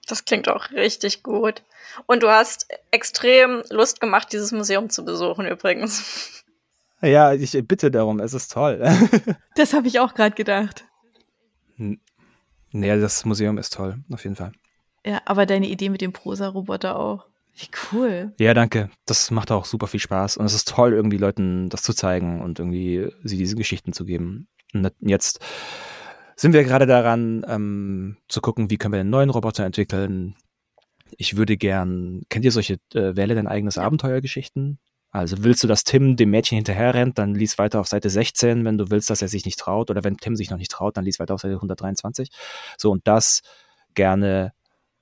[0.09, 1.62] Das klingt auch richtig gut.
[2.07, 6.45] Und du hast extrem Lust gemacht, dieses Museum zu besuchen übrigens.
[7.01, 8.81] Ja, ich bitte darum, es ist toll.
[9.57, 10.85] das habe ich auch gerade gedacht.
[11.77, 14.53] Nee, das Museum ist toll, auf jeden Fall.
[15.05, 17.27] Ja, aber deine Idee mit dem Prosa-Roboter auch.
[17.55, 18.33] Wie cool.
[18.38, 18.88] Ja, danke.
[19.05, 20.38] Das macht auch super viel Spaß.
[20.38, 24.05] Und es ist toll, irgendwie Leuten das zu zeigen und irgendwie sie diese Geschichten zu
[24.05, 24.49] geben.
[24.73, 25.41] Und jetzt
[26.42, 30.35] sind wir gerade daran, ähm, zu gucken, wie können wir einen neuen Roboter entwickeln.
[31.16, 33.78] Ich würde gern, kennt ihr solche äh, Wähle dein eigenes.
[33.78, 34.81] Abenteuergeschichten?
[35.12, 38.64] Also willst du, dass Tim dem Mädchen hinterher rennt, dann lies weiter auf Seite 16.
[38.64, 40.96] Wenn du willst, dass er sich nicht traut, oder wenn Tim sich noch nicht traut,
[40.96, 42.31] dann lies weiter auf Seite 123.
[42.76, 43.42] So, und das
[43.94, 44.52] gerne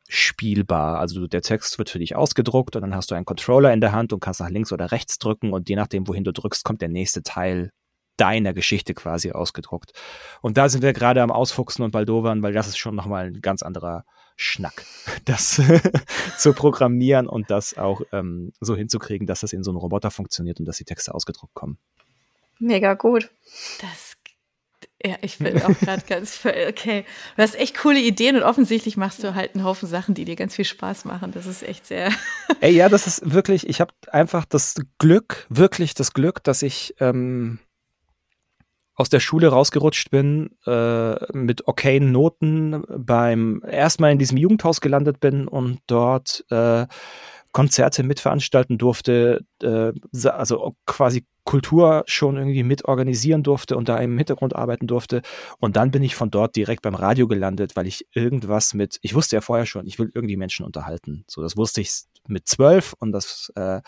[0.09, 0.99] spielbar.
[0.99, 3.93] Also der Text wird für dich ausgedruckt und dann hast du einen Controller in der
[3.93, 6.83] Hand und kannst nach links oder rechts drücken und je nachdem, wohin du drückst, kommt
[6.83, 7.71] der nächste Teil
[8.21, 9.93] deiner Geschichte quasi ausgedruckt.
[10.43, 13.41] Und da sind wir gerade am Ausfuchsen und Baldowern, weil das ist schon nochmal ein
[13.41, 14.05] ganz anderer
[14.37, 14.85] Schnack,
[15.25, 15.61] das
[16.39, 20.61] zu programmieren und das auch ähm, so hinzukriegen, dass das in so einem Roboter funktioniert
[20.61, 21.79] und dass die Texte ausgedruckt kommen.
[22.59, 23.31] Mega gut.
[23.81, 24.17] Das
[25.03, 27.07] ja, ich bin auch gerade ganz okay.
[27.37, 30.37] Du hast echt coole Ideen und offensichtlich machst du halt einen Haufen Sachen, die dir
[30.37, 31.33] ganz viel Spaß machen.
[31.33, 32.11] Das ist echt sehr.
[32.61, 33.67] Ey, ja, das ist wirklich.
[33.67, 37.59] Ich habe einfach das Glück, wirklich das Glück, dass ich ähm,
[39.01, 45.21] aus der Schule rausgerutscht bin, äh, mit okayen Noten beim erstmal in diesem Jugendhaus gelandet
[45.21, 46.87] bin und dort äh,
[47.53, 49.93] Konzerte mitveranstalten durfte, äh,
[50.29, 55.23] also quasi Kultur schon irgendwie mitorganisieren durfte und da im Hintergrund arbeiten durfte.
[55.59, 59.15] Und dann bin ich von dort direkt beim Radio gelandet, weil ich irgendwas mit, ich
[59.15, 61.25] wusste ja vorher schon, ich will irgendwie Menschen unterhalten.
[61.27, 61.91] So, das wusste ich
[62.29, 63.81] mit zwölf und das äh,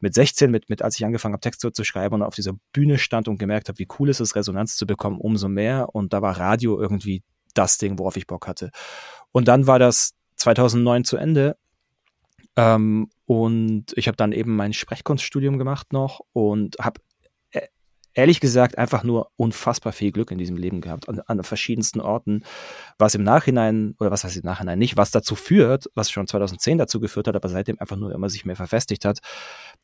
[0.00, 2.98] mit 16, mit, mit als ich angefangen habe, Texte zu schreiben und auf dieser Bühne
[2.98, 5.94] stand und gemerkt habe, wie cool es ist, Resonanz zu bekommen, umso mehr.
[5.94, 7.22] Und da war Radio irgendwie
[7.54, 8.70] das Ding, worauf ich Bock hatte.
[9.32, 11.56] Und dann war das 2009 zu Ende
[12.56, 17.00] ähm, und ich habe dann eben mein Sprechkunststudium gemacht noch und habe
[17.50, 17.66] äh,
[18.14, 22.44] ehrlich gesagt einfach nur unfassbar viel Glück in diesem Leben gehabt, an, an, verschiedensten Orten,
[22.98, 26.78] was im Nachhinein, oder was heißt im Nachhinein nicht, was dazu führt, was schon 2010
[26.78, 29.18] dazu geführt hat, aber seitdem einfach nur immer sich mehr verfestigt hat,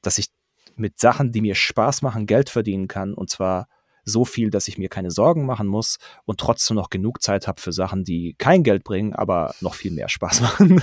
[0.01, 0.29] dass ich
[0.75, 3.69] mit Sachen, die mir Spaß machen, Geld verdienen kann und zwar
[4.05, 7.61] so viel, dass ich mir keine Sorgen machen muss und trotzdem noch genug Zeit habe
[7.61, 10.83] für Sachen, die kein Geld bringen, aber noch viel mehr Spaß machen.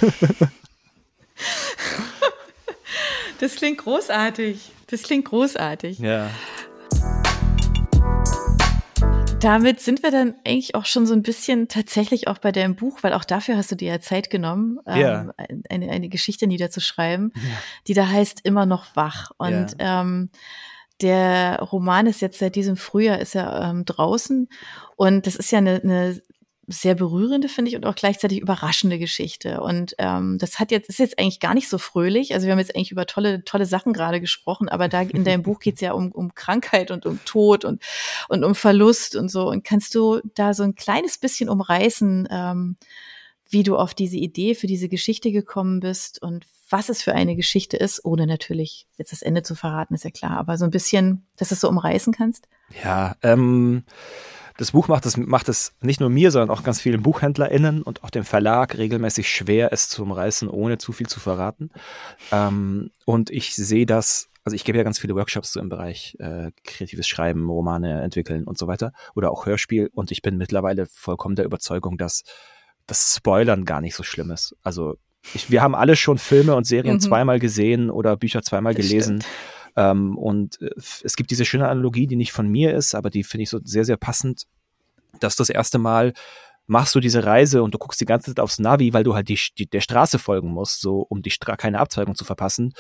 [3.40, 4.72] Das klingt großartig.
[4.88, 6.00] Das klingt großartig.
[6.00, 6.30] Ja.
[9.40, 13.00] Damit sind wir dann eigentlich auch schon so ein bisschen tatsächlich auch bei deinem Buch,
[13.02, 15.34] weil auch dafür hast du dir ja Zeit genommen, ja.
[15.38, 17.42] ähm, eine, eine Geschichte niederzuschreiben, ja.
[17.88, 19.32] die da heißt immer noch wach.
[19.38, 20.02] Und ja.
[20.02, 20.30] ähm,
[21.00, 24.50] der Roman ist jetzt seit diesem Frühjahr ist er ähm, draußen
[24.98, 26.22] und das ist ja eine, eine
[26.72, 29.62] sehr berührende, finde ich, und auch gleichzeitig überraschende Geschichte.
[29.62, 32.34] Und ähm, das hat jetzt, ist jetzt eigentlich gar nicht so fröhlich.
[32.34, 35.44] Also wir haben jetzt eigentlich über tolle, tolle Sachen gerade gesprochen, aber da in deinem
[35.44, 37.82] Buch geht es ja um, um Krankheit und um Tod und,
[38.30, 39.50] und um Verlust und so.
[39.50, 42.78] Und kannst du da so ein kleines bisschen umreißen, ähm,
[43.50, 47.36] wie du auf diese Idee für diese Geschichte gekommen bist und was es für eine
[47.36, 50.72] Geschichte ist, ohne natürlich jetzt das Ende zu verraten, ist ja klar, aber so ein
[50.72, 52.48] bisschen, dass du es so umreißen kannst?
[52.84, 53.84] Ja, ähm
[54.60, 58.04] das Buch macht es, macht es nicht nur mir, sondern auch ganz vielen BuchhändlerInnen und
[58.04, 61.72] auch dem Verlag regelmäßig schwer, es zu umreißen, ohne zu viel zu verraten.
[62.34, 66.18] Ähm, und ich sehe das, also ich gebe ja ganz viele Workshops so im Bereich
[66.20, 70.88] äh, kreatives Schreiben, Romane entwickeln und so weiter oder auch Hörspiel und ich bin mittlerweile
[70.88, 72.24] vollkommen der Überzeugung, dass
[72.86, 74.58] das Spoilern gar nicht so schlimm ist.
[74.62, 74.98] Also
[75.34, 77.00] ich, wir haben alle schon Filme und Serien mhm.
[77.00, 79.22] zweimal gesehen oder Bücher zweimal das gelesen.
[79.22, 83.10] Stimmt ähm, und äh, es gibt diese schöne Analogie, die nicht von mir ist, aber
[83.10, 84.44] die finde ich so sehr, sehr passend,
[85.20, 86.14] dass das erste Mal
[86.70, 89.28] machst du diese Reise und du guckst die ganze Zeit aufs Navi, weil du halt
[89.28, 92.74] die, die der Straße folgen musst, so um die Stra keine Abzweigung zu verpassen.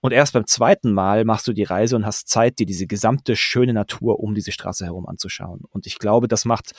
[0.00, 3.36] Und erst beim zweiten Mal machst du die Reise und hast Zeit, dir diese gesamte
[3.36, 5.60] schöne Natur um diese Straße herum anzuschauen.
[5.68, 6.72] Und ich glaube, das macht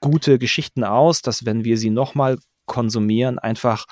[0.00, 3.86] gute Geschichten aus, dass wenn wir sie nochmal konsumieren, einfach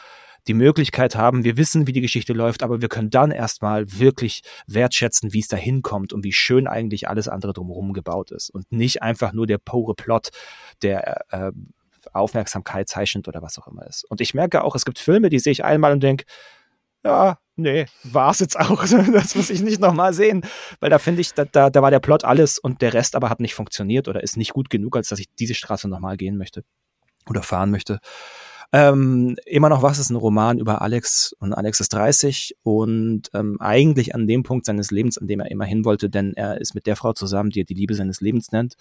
[0.48, 4.42] die Möglichkeit haben, wir wissen, wie die Geschichte läuft, aber wir können dann erstmal wirklich
[4.66, 8.50] wertschätzen, wie es da hinkommt und wie schön eigentlich alles andere drumherum gebaut ist.
[8.50, 10.30] Und nicht einfach nur der pure Plot,
[10.82, 11.52] der äh,
[12.12, 14.04] Aufmerksamkeit zeichnet oder was auch immer ist.
[14.04, 16.24] Und ich merke auch, es gibt Filme, die sehe ich einmal und denke,
[17.04, 18.84] ja, nee, war es jetzt auch.
[19.12, 20.44] Das muss ich nicht nochmal sehen.
[20.80, 23.30] Weil da finde ich, da, da, da war der Plot alles und der Rest aber
[23.30, 26.36] hat nicht funktioniert oder ist nicht gut genug, als dass ich diese Straße nochmal gehen
[26.36, 26.64] möchte
[27.28, 27.98] oder fahren möchte.
[28.74, 33.60] Ähm, immer noch was ist ein Roman über Alex und Alex ist 30 und ähm,
[33.60, 36.74] eigentlich an dem Punkt seines Lebens, an dem er immer hin wollte, denn er ist
[36.74, 38.76] mit der Frau zusammen, die er die Liebe seines Lebens nennt.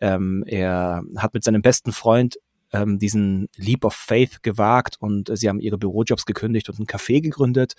[0.00, 2.38] Ähm, er hat mit seinem besten Freund
[2.72, 6.86] ähm, diesen Leap of Faith gewagt und äh, sie haben ihre Bürojobs gekündigt und ein
[6.86, 7.74] Café gegründet,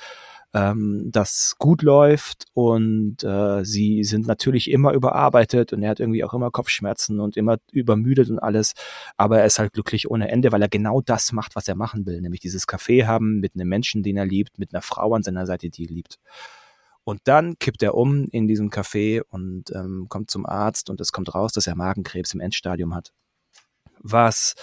[0.55, 6.23] ähm, das gut läuft und äh, sie sind natürlich immer überarbeitet und er hat irgendwie
[6.23, 8.73] auch immer Kopfschmerzen und immer übermüdet und alles,
[9.17, 12.05] aber er ist halt glücklich ohne Ende, weil er genau das macht, was er machen
[12.07, 15.21] will, nämlich dieses Café haben mit einem Menschen, den er liebt, mit einer Frau an
[15.21, 16.19] seiner Seite, die er liebt.
[17.03, 21.11] Und dann kippt er um in diesem Café und ähm, kommt zum Arzt und es
[21.11, 23.11] kommt raus, dass er Magenkrebs im Endstadium hat
[24.05, 24.55] was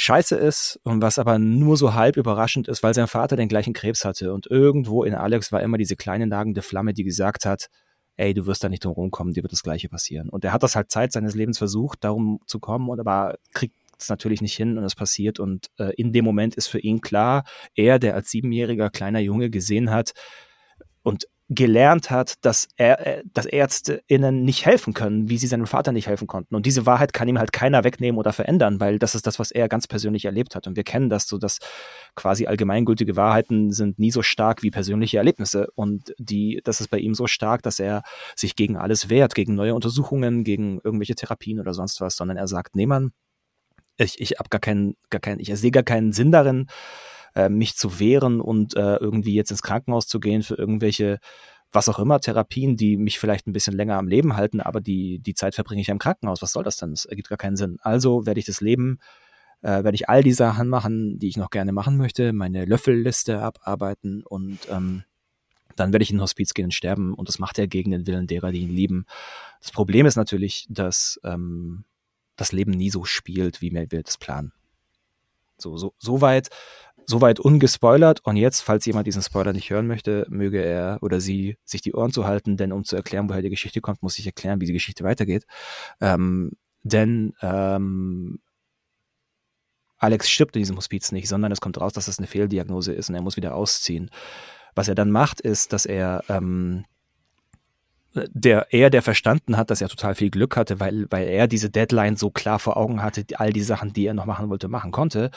[0.00, 3.72] scheiße ist und was aber nur so halb überraschend ist, weil sein Vater den gleichen
[3.72, 4.32] Krebs hatte.
[4.32, 7.66] Und irgendwo in Alex war immer diese kleine nagende Flamme, die gesagt hat,
[8.16, 10.28] ey, du wirst da nicht drum rumkommen, dir wird das Gleiche passieren.
[10.28, 13.74] Und er hat das halt Zeit seines Lebens versucht, darum zu kommen, und aber kriegt
[13.98, 15.40] es natürlich nicht hin und es passiert.
[15.40, 17.42] Und äh, in dem Moment ist für ihn klar,
[17.74, 20.12] er, der als siebenjähriger kleiner Junge gesehen hat
[21.02, 25.92] und gelernt hat, dass er, äh, dass ÄrzteInnen nicht helfen können, wie sie seinem Vater
[25.92, 26.54] nicht helfen konnten.
[26.54, 29.50] Und diese Wahrheit kann ihm halt keiner wegnehmen oder verändern, weil das ist das, was
[29.50, 30.66] er ganz persönlich erlebt hat.
[30.66, 31.58] Und wir kennen das so, dass
[32.14, 35.68] quasi allgemeingültige Wahrheiten sind nie so stark wie persönliche Erlebnisse.
[35.74, 38.02] Und die, das ist bei ihm so stark, dass er
[38.36, 42.46] sich gegen alles wehrt, gegen neue Untersuchungen, gegen irgendwelche Therapien oder sonst was, sondern er
[42.46, 43.12] sagt, nee, Mann,
[43.96, 46.66] ich, ich hab gar keinen, gar keinen, ich sehe gar keinen Sinn darin,
[47.34, 51.18] äh, mich zu wehren und äh, irgendwie jetzt ins Krankenhaus zu gehen für irgendwelche
[51.70, 55.18] was auch immer, Therapien, die mich vielleicht ein bisschen länger am Leben halten, aber die,
[55.18, 56.40] die Zeit verbringe ich ja im Krankenhaus.
[56.40, 56.92] Was soll das denn?
[56.92, 57.76] Das ergibt gar keinen Sinn.
[57.82, 58.98] Also werde ich das Leben,
[59.60, 63.40] äh, werde ich all die Sachen machen, die ich noch gerne machen möchte, meine Löffelliste
[63.42, 65.04] abarbeiten und ähm,
[65.76, 68.06] dann werde ich in den Hospiz gehen und sterben und das macht er gegen den
[68.06, 69.04] Willen derer, die ihn lieben.
[69.60, 71.84] Das Problem ist natürlich, dass ähm,
[72.36, 74.52] das Leben nie so spielt, wie wir das planen.
[75.56, 76.48] So, so, so weit
[77.08, 78.20] soweit ungespoilert.
[78.24, 81.94] Und jetzt, falls jemand diesen Spoiler nicht hören möchte, möge er oder sie sich die
[81.94, 84.66] Ohren zu halten, denn um zu erklären, woher die Geschichte kommt, muss ich erklären, wie
[84.66, 85.46] die Geschichte weitergeht.
[86.00, 88.40] Ähm, denn ähm,
[89.96, 93.08] Alex stirbt in diesem Hospiz nicht, sondern es kommt raus, dass das eine Fehldiagnose ist
[93.08, 94.10] und er muss wieder ausziehen.
[94.74, 96.84] Was er dann macht, ist, dass er ähm,
[98.14, 101.70] der er, der verstanden hat, dass er total viel Glück hatte, weil, weil er diese
[101.70, 104.92] Deadline so klar vor Augen hatte, all die Sachen, die er noch machen wollte, machen
[104.92, 105.30] konnte,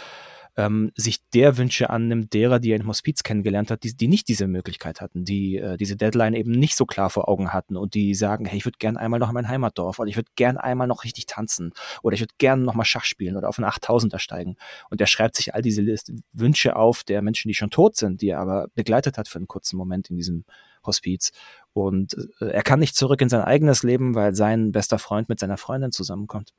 [0.57, 4.27] ähm, sich der Wünsche annimmt, derer, die er im Hospiz kennengelernt hat, die, die nicht
[4.27, 7.93] diese Möglichkeit hatten, die äh, diese Deadline eben nicht so klar vor Augen hatten und
[7.93, 10.57] die sagen, hey, ich würde gern einmal noch in mein Heimatdorf oder ich würde gern
[10.57, 11.71] einmal noch richtig tanzen
[12.03, 14.57] oder ich würde gern noch mal Schach spielen oder auf einen 8000er steigen.
[14.89, 18.21] Und er schreibt sich all diese Liste, Wünsche auf der Menschen, die schon tot sind,
[18.21, 20.43] die er aber begleitet hat für einen kurzen Moment in diesem
[20.85, 21.31] Hospiz.
[21.73, 25.39] Und äh, er kann nicht zurück in sein eigenes Leben, weil sein bester Freund mit
[25.39, 26.53] seiner Freundin zusammenkommt.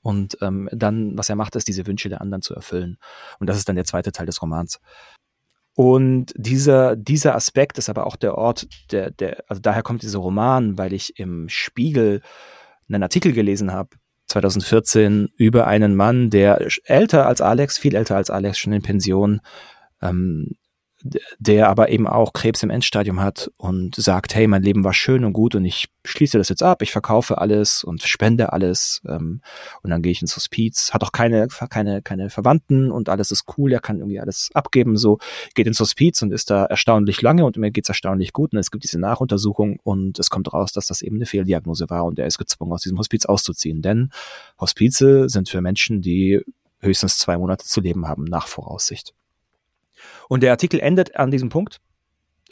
[0.00, 2.98] Und ähm, dann, was er macht, ist, diese Wünsche der anderen zu erfüllen.
[3.38, 4.80] Und das ist dann der zweite Teil des Romans.
[5.74, 10.18] Und dieser, dieser Aspekt ist aber auch der Ort, der, der, also daher kommt dieser
[10.18, 12.20] Roman, weil ich im Spiegel
[12.88, 18.30] einen Artikel gelesen habe, 2014, über einen Mann, der älter als Alex, viel älter als
[18.30, 19.40] Alex, schon in Pension,
[20.00, 20.56] ähm,
[21.38, 25.24] der aber eben auch Krebs im Endstadium hat und sagt, hey, mein Leben war schön
[25.24, 29.40] und gut und ich schließe das jetzt ab, ich verkaufe alles und spende alles ähm,
[29.82, 33.44] und dann gehe ich ins Hospiz, hat auch keine, keine, keine Verwandten und alles ist
[33.56, 35.18] cool, er kann irgendwie alles abgeben, so
[35.54, 38.70] geht ins Hospiz und ist da erstaunlich lange und mir geht's erstaunlich gut und es
[38.70, 42.26] gibt diese Nachuntersuchung und es kommt raus, dass das eben eine Fehldiagnose war und er
[42.26, 44.10] ist gezwungen, aus diesem Hospiz auszuziehen, denn
[44.60, 46.40] Hospize sind für Menschen, die
[46.80, 49.14] höchstens zwei Monate zu leben haben, nach Voraussicht.
[50.28, 51.80] Und der Artikel endet an diesem Punkt.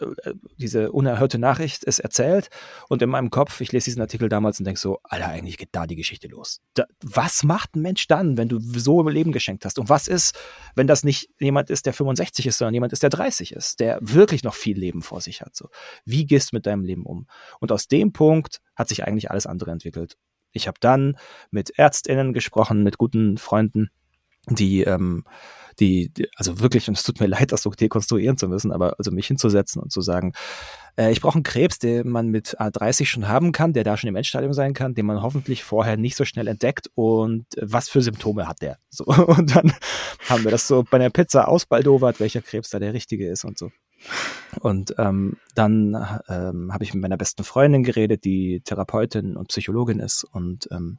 [0.00, 2.48] Äh, diese unerhörte Nachricht ist erzählt
[2.88, 5.70] und in meinem Kopf, ich lese diesen Artikel damals und denke so, Alter, eigentlich geht
[5.72, 6.60] da die Geschichte los.
[6.74, 9.78] Da, was macht ein Mensch dann, wenn du so Leben geschenkt hast?
[9.78, 10.38] Und was ist,
[10.74, 13.98] wenn das nicht jemand ist, der 65 ist, sondern jemand ist, der 30 ist, der
[14.00, 15.54] wirklich noch viel Leben vor sich hat?
[15.56, 15.68] So,
[16.04, 17.26] wie gehst du mit deinem Leben um?
[17.60, 20.16] Und aus dem Punkt hat sich eigentlich alles andere entwickelt.
[20.52, 21.16] Ich habe dann
[21.50, 23.90] mit Ärztinnen gesprochen, mit guten Freunden
[24.48, 25.24] die, ähm,
[25.78, 28.94] die, die, also wirklich, und es tut mir leid, das so dekonstruieren zu müssen, aber
[28.98, 30.32] also mich hinzusetzen und zu sagen,
[30.96, 34.08] äh, ich brauche einen Krebs, den man mit A30 schon haben kann, der da schon
[34.08, 38.02] im Endstadium sein kann, den man hoffentlich vorher nicht so schnell entdeckt und was für
[38.02, 38.78] Symptome hat der?
[38.90, 39.72] So, und dann
[40.28, 43.58] haben wir das so bei der Pizza ausbaldowert, welcher Krebs da der richtige ist und
[43.58, 43.70] so.
[44.60, 45.94] Und ähm, dann
[46.28, 50.98] ähm, habe ich mit meiner besten Freundin geredet, die Therapeutin und Psychologin ist und ähm,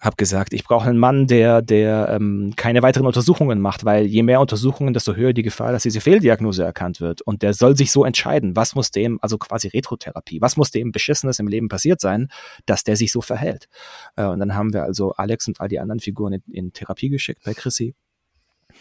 [0.00, 4.22] habe gesagt, ich brauche einen Mann, der, der ähm, keine weiteren Untersuchungen macht, weil je
[4.22, 7.20] mehr Untersuchungen, desto höher die Gefahr, dass diese Fehldiagnose erkannt wird.
[7.22, 10.92] Und der soll sich so entscheiden, was muss dem, also quasi Retrotherapie, was muss dem
[10.92, 12.28] Beschissenes im Leben passiert sein,
[12.64, 13.68] dass der sich so verhält.
[14.16, 17.08] Äh, und dann haben wir also Alex und all die anderen Figuren in, in Therapie
[17.08, 17.94] geschickt bei Chrissy.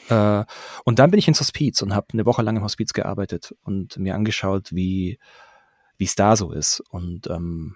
[0.10, 0.43] Äh,
[0.84, 3.97] und dann bin ich ins Hospiz und habe eine Woche lang im Hospiz gearbeitet und
[3.97, 5.17] mir angeschaut, wie
[5.99, 6.84] es da so ist.
[6.91, 7.75] Und ähm,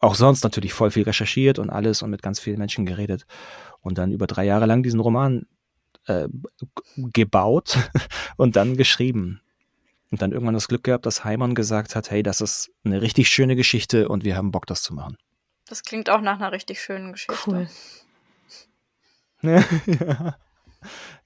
[0.00, 3.26] auch sonst natürlich voll viel recherchiert und alles und mit ganz vielen Menschen geredet.
[3.80, 5.46] Und dann über drei Jahre lang diesen Roman
[6.06, 6.28] äh,
[6.96, 7.78] gebaut
[8.36, 9.40] und dann geschrieben.
[10.10, 13.28] Und dann irgendwann das Glück gehabt, dass Heimann gesagt hat, hey, das ist eine richtig
[13.28, 15.16] schöne Geschichte und wir haben Bock, das zu machen.
[15.68, 17.36] Das klingt auch nach einer richtig schönen Geschichte.
[17.46, 17.68] Cool.
[19.42, 20.34] ja.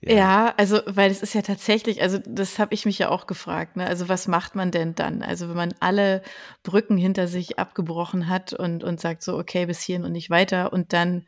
[0.00, 0.14] Ja.
[0.14, 0.54] ja.
[0.56, 3.86] also weil es ist ja tatsächlich, also das habe ich mich ja auch gefragt, ne?
[3.86, 5.22] Also was macht man denn dann?
[5.22, 6.22] Also wenn man alle
[6.62, 10.72] Brücken hinter sich abgebrochen hat und, und sagt so, okay, bis hierhin und nicht weiter
[10.72, 11.26] und dann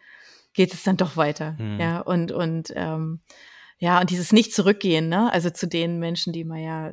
[0.52, 1.56] geht es dann doch weiter.
[1.58, 1.80] Mhm.
[1.80, 3.20] Ja, und, und ähm,
[3.78, 5.32] ja, und dieses Nicht zurückgehen, ne?
[5.32, 6.92] Also zu den Menschen, die man ja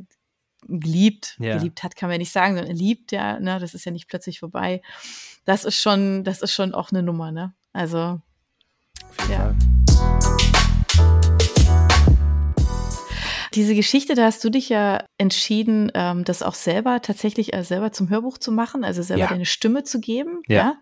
[0.67, 1.57] liebt, ja.
[1.57, 4.07] geliebt hat, kann man ja nicht sagen, sondern liebt, ja, ne, das ist ja nicht
[4.07, 4.81] plötzlich vorbei.
[5.45, 7.53] Das ist schon, das ist schon auch eine Nummer, ne?
[7.73, 8.21] Also
[9.29, 9.55] ja.
[9.89, 10.52] Fall.
[13.53, 17.91] Diese Geschichte, da hast du dich ja entschieden, ähm, das auch selber tatsächlich äh, selber
[17.91, 19.29] zum Hörbuch zu machen, also selber ja.
[19.29, 20.41] deine Stimme zu geben.
[20.47, 20.55] Ja.
[20.55, 20.75] ja.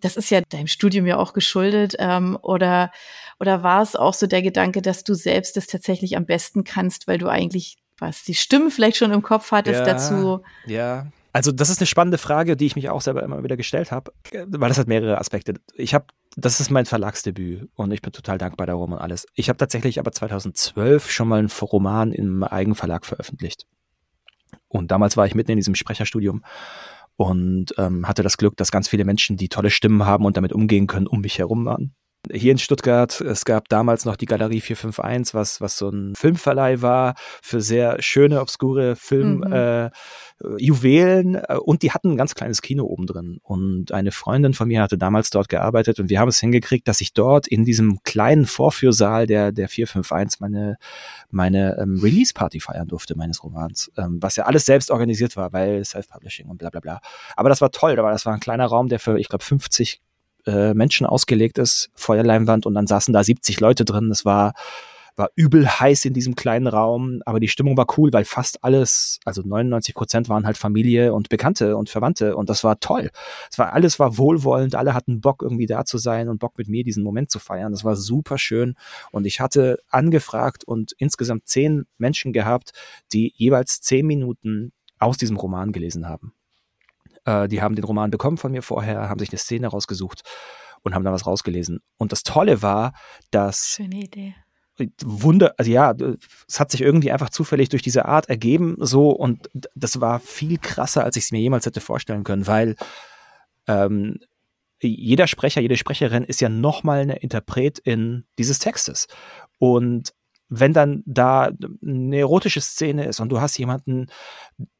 [0.00, 1.94] Das ist ja deinem Studium ja auch geschuldet.
[1.98, 2.90] Ähm, oder,
[3.38, 7.06] oder war es auch so der Gedanke, dass du selbst das tatsächlich am besten kannst,
[7.06, 10.42] weil du eigentlich was die Stimmen vielleicht schon im Kopf hattest ja, dazu?
[10.66, 13.90] Ja, also das ist eine spannende Frage, die ich mich auch selber immer wieder gestellt
[13.90, 15.54] habe, weil das hat mehrere Aspekte.
[15.74, 19.26] Ich habe, das ist mein Verlagsdebüt und ich bin total dankbar darum und alles.
[19.34, 23.66] Ich habe tatsächlich aber 2012 schon mal einen Roman im Eigenverlag veröffentlicht.
[24.68, 26.44] Und damals war ich mitten in diesem Sprecherstudium
[27.16, 30.52] und ähm, hatte das Glück, dass ganz viele Menschen, die tolle Stimmen haben und damit
[30.52, 31.94] umgehen können, um mich herum waren
[32.30, 36.80] hier in Stuttgart, es gab damals noch die Galerie 451, was, was so ein Filmverleih
[36.80, 39.90] war für sehr schöne, obskure Filmjuwelen.
[41.30, 41.34] Mhm.
[41.34, 43.38] Äh, äh, und die hatten ein ganz kleines Kino oben drin.
[43.42, 47.00] Und eine Freundin von mir hatte damals dort gearbeitet und wir haben es hingekriegt, dass
[47.00, 50.76] ich dort in diesem kleinen Vorführsaal der, der 451 meine,
[51.30, 53.90] meine ähm, Release-Party feiern durfte, meines Romans.
[53.96, 57.00] Ähm, was ja alles selbst organisiert war, weil Self-Publishing und bla bla bla.
[57.36, 60.00] Aber das war toll, das war ein kleiner Raum, der für, ich glaube, 50
[60.46, 64.10] äh, Menschen ausgelegt ist, Feuerleinwand und dann saßen da 70 Leute drin.
[64.10, 64.54] Es war
[65.16, 69.20] war übel heiß in diesem kleinen Raum, aber die Stimmung war cool, weil fast alles,
[69.24, 73.10] also 99 Prozent waren halt Familie und Bekannte und Verwandte und das war toll.
[73.50, 76.68] Es war alles war wohlwollend, alle hatten Bock irgendwie da zu sein und Bock mit
[76.68, 77.72] mir diesen Moment zu feiern.
[77.72, 78.74] Das war super schön
[79.10, 82.72] und ich hatte angefragt und insgesamt zehn Menschen gehabt,
[83.12, 86.32] die jeweils zehn Minuten aus diesem Roman gelesen haben.
[87.24, 90.22] Äh, die haben den Roman bekommen von mir vorher, haben sich eine Szene rausgesucht
[90.82, 91.80] und haben da was rausgelesen.
[91.96, 92.92] Und das Tolle war,
[93.30, 93.74] dass.
[93.76, 94.34] Schöne Idee.
[95.04, 95.94] Wunder, also ja,
[96.48, 100.58] es hat sich irgendwie einfach zufällig durch diese Art ergeben, so und das war viel
[100.58, 102.74] krasser, als ich es mir jemals hätte vorstellen können, weil
[103.68, 104.18] ähm,
[104.80, 109.06] jeder Sprecher, jede Sprecherin ist ja nochmal eine Interpretin dieses Textes.
[109.58, 110.12] Und
[110.54, 111.50] wenn dann da
[111.82, 114.06] eine erotische Szene ist und du hast jemanden,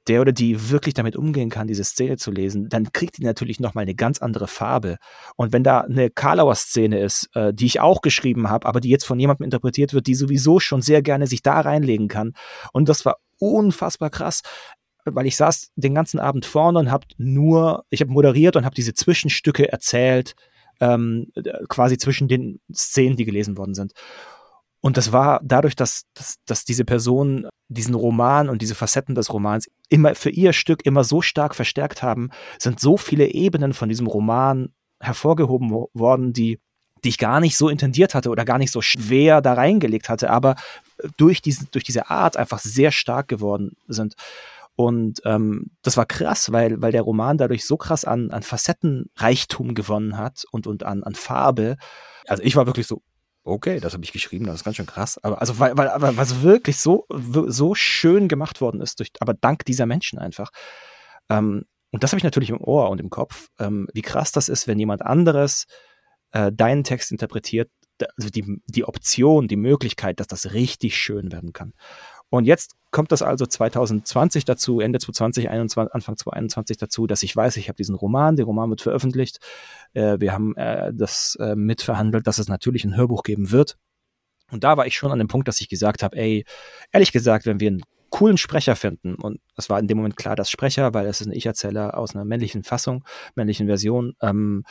[0.06, 3.58] der oder die wirklich damit umgehen kann, diese Szene zu lesen, dann kriegt die natürlich
[3.58, 4.98] nochmal eine ganz andere Farbe.
[5.36, 8.90] Und wenn da eine Karlauer Szene ist, äh, die ich auch geschrieben habe, aber die
[8.90, 12.34] jetzt von jemandem interpretiert wird, die sowieso schon sehr gerne sich da reinlegen kann.
[12.72, 14.42] Und das war unfassbar krass
[15.04, 18.76] weil ich saß den ganzen Abend vorne und habe nur, ich habe moderiert und habe
[18.76, 20.36] diese Zwischenstücke erzählt,
[20.80, 21.32] ähm,
[21.68, 23.94] quasi zwischen den Szenen, die gelesen worden sind.
[24.82, 29.32] Und das war dadurch, dass, dass, dass diese Person diesen Roman und diese Facetten des
[29.32, 33.88] Romans immer für ihr Stück immer so stark verstärkt haben, sind so viele Ebenen von
[33.88, 36.58] diesem Roman hervorgehoben worden, die,
[37.04, 40.30] die ich gar nicht so intendiert hatte oder gar nicht so schwer da reingelegt hatte,
[40.30, 40.56] aber
[41.16, 44.14] durch diese, durch diese Art einfach sehr stark geworden sind.
[44.74, 49.74] Und ähm, das war krass, weil, weil der Roman dadurch so krass an, an Facettenreichtum
[49.74, 51.76] gewonnen hat und, und an, an Farbe.
[52.26, 53.02] Also ich war wirklich so,
[53.44, 55.18] okay, das habe ich geschrieben, das ist ganz schön krass.
[55.22, 59.34] Aber also, weil, weil, aber was wirklich so, so schön gemacht worden ist, durch, aber
[59.34, 60.50] dank dieser Menschen einfach.
[61.28, 64.48] Ähm, und das habe ich natürlich im Ohr und im Kopf, ähm, wie krass das
[64.48, 65.66] ist, wenn jemand anderes
[66.32, 67.70] äh, deinen Text interpretiert,
[68.16, 71.72] also die, die Option, die Möglichkeit, dass das richtig schön werden kann.
[72.32, 77.36] Und jetzt kommt das also 2020 dazu, Ende 2020, 21, Anfang 2021 dazu, dass ich
[77.36, 79.38] weiß, ich habe diesen Roman, der Roman wird veröffentlicht.
[79.92, 83.76] Äh, wir haben äh, das äh, mitverhandelt, dass es natürlich ein Hörbuch geben wird.
[84.50, 86.46] Und da war ich schon an dem Punkt, dass ich gesagt habe, ey,
[86.90, 90.34] ehrlich gesagt, wenn wir einen coolen Sprecher finden, und es war in dem Moment klar,
[90.34, 93.04] dass Sprecher, weil es ist ein Ich-Erzähler aus einer männlichen Fassung,
[93.34, 94.64] männlichen Version, ähm,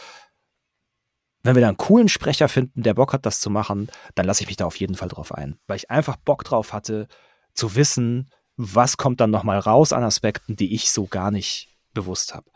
[1.44, 4.42] wenn wir da einen coolen Sprecher finden, der Bock hat, das zu machen, dann lasse
[4.42, 5.60] ich mich da auf jeden Fall drauf ein.
[5.68, 7.08] Weil ich einfach Bock drauf hatte,
[7.54, 12.34] zu wissen, was kommt dann nochmal raus an Aspekten, die ich so gar nicht bewusst
[12.34, 12.50] habe.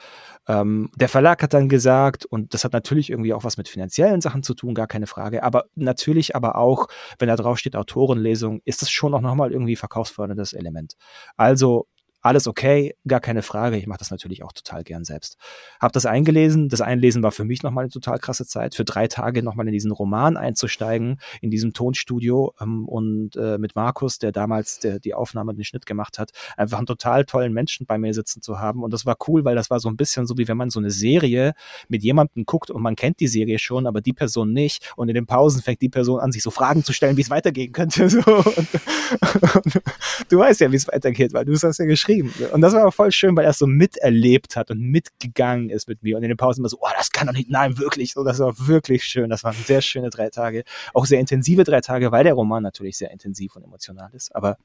[0.47, 4.21] Ähm, der Verlag hat dann gesagt, und das hat natürlich irgendwie auch was mit finanziellen
[4.21, 6.87] Sachen zu tun, gar keine Frage, aber natürlich aber auch,
[7.19, 10.95] wenn da drauf steht Autorenlesung, ist das schon auch nochmal irgendwie verkaufsförderndes Element.
[11.35, 11.87] Also
[12.25, 13.77] alles okay, gar keine Frage.
[13.77, 15.37] Ich mache das natürlich auch total gern selbst.
[15.79, 16.69] Hab das eingelesen.
[16.69, 18.73] Das Einlesen war für mich nochmal eine total krasse Zeit.
[18.73, 23.75] Für drei Tage nochmal in diesen Roman einzusteigen, in diesem Tonstudio ähm, und äh, mit
[23.75, 27.85] Markus, der damals der, die Aufnahme den Schnitt gemacht hat, einfach einen total tollen Menschen
[27.85, 28.81] bei mir sitzen zu haben.
[28.81, 30.79] Und das war cool, weil das war so ein bisschen so, wie wenn man so
[30.79, 31.53] eine Serie
[31.89, 34.93] mit jemandem guckt und man kennt die Serie schon, aber die Person nicht.
[34.95, 37.29] Und in den Pausen fängt die Person an, sich so Fragen zu stellen, wie es
[37.29, 38.09] weitergehen könnte.
[38.15, 38.19] So.
[38.21, 38.45] Und,
[39.55, 39.81] und,
[40.29, 42.53] du weißt ja, wie es weitergeht, weil du es hast ja geschrieben geschrieben.
[42.53, 45.87] Und das war aber voll schön, weil er es so miterlebt hat und mitgegangen ist
[45.87, 46.17] mit mir.
[46.17, 48.13] Und in den Pausen immer so, oh, das kann doch nicht, nein, wirklich.
[48.13, 49.29] So, das war wirklich schön.
[49.29, 50.63] Das waren sehr schöne drei Tage.
[50.93, 54.35] Auch sehr intensive drei Tage, weil der Roman natürlich sehr intensiv und emotional ist.
[54.35, 54.57] Aber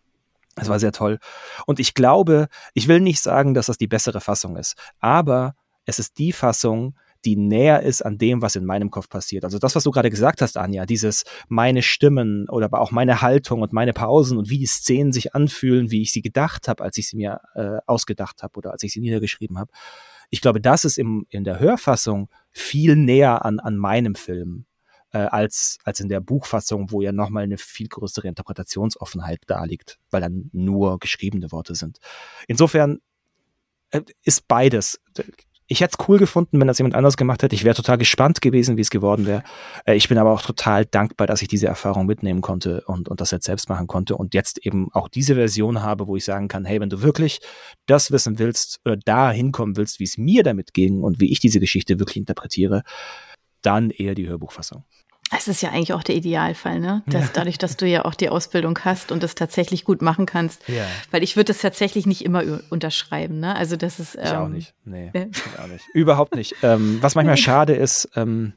[0.56, 1.18] es war sehr toll.
[1.66, 5.54] Und ich glaube, ich will nicht sagen, dass das die bessere Fassung ist, aber
[5.86, 6.94] es ist die Fassung,
[7.24, 9.44] die näher ist an dem, was in meinem Kopf passiert.
[9.44, 13.20] Also das, was du gerade gesagt hast, Anja, dieses meine Stimmen oder aber auch meine
[13.20, 16.82] Haltung und meine Pausen und wie die Szenen sich anfühlen, wie ich sie gedacht habe,
[16.82, 19.70] als ich sie mir äh, ausgedacht habe oder als ich sie niedergeschrieben habe.
[20.30, 24.66] Ich glaube, das ist im, in der Hörfassung viel näher an, an meinem Film
[25.12, 29.98] äh, als, als in der Buchfassung, wo ja nochmal eine viel größere Interpretationsoffenheit da liegt,
[30.10, 31.98] weil dann nur geschriebene Worte sind.
[32.46, 33.00] Insofern
[33.90, 35.00] äh, ist beides
[35.72, 37.54] ich hätte es cool gefunden, wenn das jemand anders gemacht hätte.
[37.54, 39.44] Ich wäre total gespannt gewesen, wie es geworden wäre.
[39.86, 43.20] Äh, ich bin aber auch total dankbar, dass ich diese Erfahrung mitnehmen konnte und, und
[43.20, 46.48] das jetzt selbst machen konnte und jetzt eben auch diese Version habe, wo ich sagen
[46.48, 47.38] kann, hey, wenn du wirklich
[47.86, 51.38] das wissen willst oder da hinkommen willst, wie es mir damit ging und wie ich
[51.38, 52.82] diese Geschichte wirklich interpretiere,
[53.62, 54.84] dann eher die Hörbuchfassung.
[55.36, 57.02] Es ist ja eigentlich auch der Idealfall, ne?
[57.06, 57.30] Dass, ja.
[57.34, 60.68] Dadurch, dass du ja auch die Ausbildung hast und das tatsächlich gut machen kannst.
[60.68, 60.86] Ja.
[61.12, 63.54] Weil ich würde das tatsächlich nicht immer unterschreiben, ne?
[63.54, 64.16] Also das ist.
[64.16, 64.74] Ähm, ich auch ähm, nicht.
[64.84, 65.26] Nee, äh.
[65.30, 65.84] ich auch nicht.
[65.94, 66.56] Überhaupt nicht.
[66.62, 68.54] Ähm, was manchmal schade ist, ähm,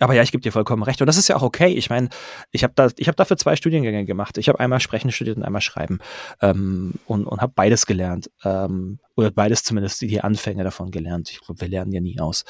[0.00, 1.00] aber ja, ich gebe dir vollkommen recht.
[1.00, 1.68] Und das ist ja auch okay.
[1.68, 2.08] Ich meine,
[2.50, 4.38] ich habe da, ich habe dafür zwei Studiengänge gemacht.
[4.38, 6.00] Ich habe einmal Sprechen studiert und einmal Schreiben
[6.40, 8.30] ähm, und, und habe beides gelernt.
[8.44, 11.30] Ähm, oder beides zumindest die Anfänge davon gelernt.
[11.30, 12.44] Ich glaube, wir lernen ja nie aus.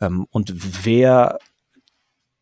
[0.00, 0.52] Ähm, und
[0.84, 1.38] wer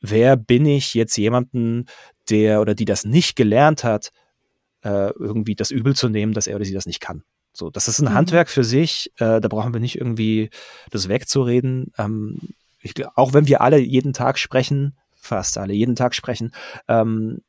[0.03, 1.87] wer bin ich jetzt jemanden,
[2.29, 4.13] der oder die das nicht gelernt hat,
[4.83, 7.23] äh, irgendwie das übel zu nehmen, dass er oder sie das nicht kann.
[7.55, 8.15] So, das ist ein mhm.
[8.15, 9.13] Handwerk für sich.
[9.17, 10.51] Äh, da brauchen wir nicht irgendwie
[10.91, 11.93] das wegzureden.
[11.99, 12.39] Ähm,
[12.81, 16.53] ich, auch wenn wir alle jeden Tag sprechen, fast alle jeden Tag sprechen,
[16.89, 17.43] ähm,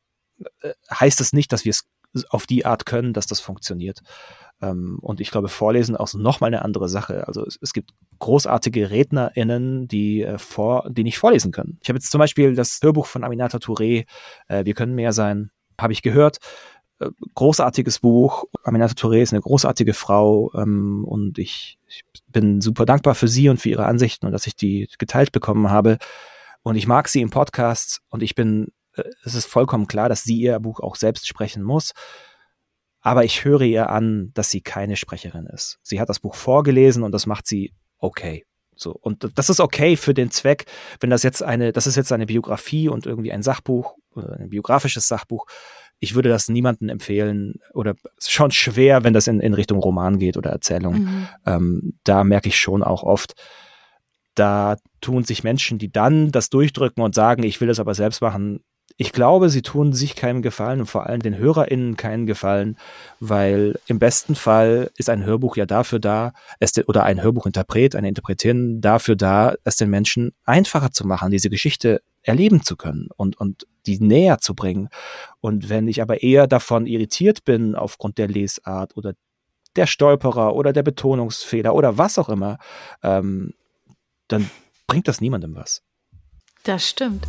[0.62, 1.86] äh, heißt es das nicht, dass wir es
[2.30, 4.02] auf die Art können, dass das funktioniert.
[4.62, 7.28] Ähm, und ich glaube, Vorlesen auch noch mal eine andere Sache.
[7.28, 11.80] Also es, es gibt großartige RednerInnen, die, äh, vor, die nicht vorlesen können.
[11.82, 14.06] Ich habe jetzt zum Beispiel das Hörbuch von Aminata Touré,
[14.48, 16.38] äh, Wir können mehr sein, habe ich gehört.
[17.00, 18.46] Äh, großartiges Buch.
[18.64, 23.50] Aminata Touré ist eine großartige Frau ähm, und ich, ich bin super dankbar für sie
[23.50, 25.98] und für ihre Ansichten und dass ich die geteilt bekommen habe.
[26.64, 28.72] Und ich mag sie im Podcast und ich bin,
[29.24, 31.92] es ist vollkommen klar, dass sie ihr Buch auch selbst sprechen muss.
[33.02, 35.78] Aber ich höre ihr an, dass sie keine Sprecherin ist.
[35.84, 38.46] Sie hat das Buch vorgelesen und das macht sie okay.
[38.76, 38.92] So.
[38.92, 40.66] Und das ist okay für den Zweck,
[41.00, 45.08] wenn das jetzt eine, das ist jetzt eine Biografie und irgendwie ein Sachbuch, ein biografisches
[45.08, 45.46] Sachbuch.
[46.00, 49.80] Ich würde das niemandem empfehlen oder es ist schon schwer, wenn das in, in Richtung
[49.80, 51.00] Roman geht oder Erzählung.
[51.00, 51.28] Mhm.
[51.46, 53.34] Ähm, da merke ich schon auch oft,
[54.36, 58.22] da tun sich Menschen, die dann das durchdrücken und sagen, ich will das aber selbst
[58.22, 58.64] machen,
[58.98, 62.78] ich glaube, sie tun sich keinen Gefallen und vor allem den HörerInnen keinen Gefallen,
[63.20, 67.96] weil im besten Fall ist ein Hörbuch ja dafür da, es de, oder ein Hörbuchinterpret,
[67.96, 73.10] eine Interpretin dafür da, es den Menschen einfacher zu machen, diese Geschichte erleben zu können
[73.18, 74.90] und, und die näher zu bringen.
[75.42, 79.14] Und wenn ich aber eher davon irritiert bin aufgrund der Lesart oder
[79.76, 82.60] der Stolperer oder der Betonungsfehler oder was auch immer,
[83.02, 83.54] ähm,
[84.28, 84.50] dann
[84.88, 85.82] bringt das niemandem was.
[86.64, 87.28] Das stimmt.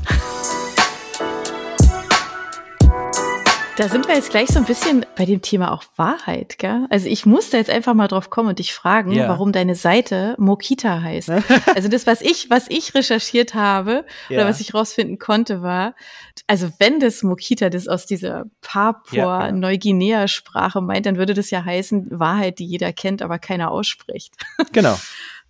[3.77, 6.87] Da sind wir jetzt gleich so ein bisschen bei dem Thema auch Wahrheit, gell?
[6.91, 9.29] Also ich muss da jetzt einfach mal drauf kommen und dich fragen, ja.
[9.29, 11.29] warum deine Seite Mokita heißt.
[11.75, 14.39] also das, was ich, was ich recherchiert habe ja.
[14.39, 15.97] oder was ich rausfinden konnte, war,
[16.47, 22.61] also wenn das Mokita das aus dieser Papua-Neuguinea-Sprache meint, dann würde das ja heißen Wahrheit,
[22.61, 24.35] die jeder kennt, aber keiner ausspricht.
[24.73, 24.97] Genau.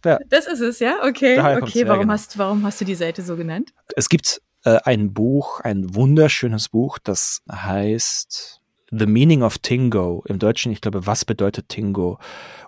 [0.04, 0.18] Ja.
[0.28, 0.98] Das ist es, ja?
[1.02, 1.38] Okay.
[1.38, 2.12] Okay, warum genau.
[2.12, 3.72] hast, warum hast du die Seite so genannt?
[3.96, 8.60] Es gibt äh, ein Buch, ein wunderschönes Buch, das heißt
[8.90, 10.22] The Meaning of Tingo.
[10.26, 12.18] Im Deutschen, ich glaube, was bedeutet Tingo?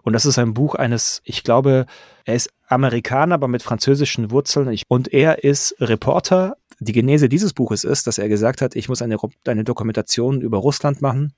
[0.03, 1.87] Und das ist ein Buch eines, ich glaube,
[2.25, 4.77] er ist Amerikaner, aber mit französischen Wurzeln.
[4.89, 6.57] Und er ist Reporter.
[6.81, 9.17] Die Genese dieses Buches ist, dass er gesagt hat, ich muss eine,
[9.47, 11.33] eine Dokumentation über Russland machen.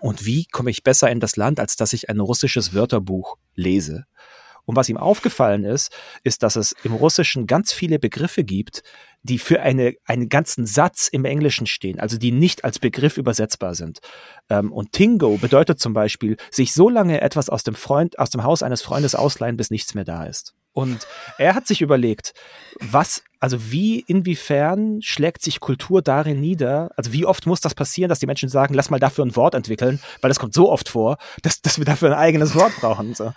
[0.00, 4.06] Und wie komme ich besser in das Land, als dass ich ein russisches Wörterbuch lese?
[4.70, 5.90] Und was ihm aufgefallen ist,
[6.22, 8.84] ist, dass es im Russischen ganz viele Begriffe gibt,
[9.24, 13.74] die für eine, einen ganzen Satz im Englischen stehen, also die nicht als Begriff übersetzbar
[13.74, 13.98] sind.
[14.48, 18.44] Ähm, und Tingo bedeutet zum Beispiel, sich so lange etwas aus dem Freund, aus dem
[18.44, 20.54] Haus eines Freundes ausleihen, bis nichts mehr da ist.
[20.72, 21.04] Und
[21.36, 22.32] er hat sich überlegt,
[22.78, 26.90] was, also wie, inwiefern schlägt sich Kultur darin nieder?
[26.96, 29.56] Also wie oft muss das passieren, dass die Menschen sagen, lass mal dafür ein Wort
[29.56, 33.14] entwickeln, weil das kommt so oft vor, dass, dass wir dafür ein eigenes Wort brauchen.
[33.14, 33.32] So.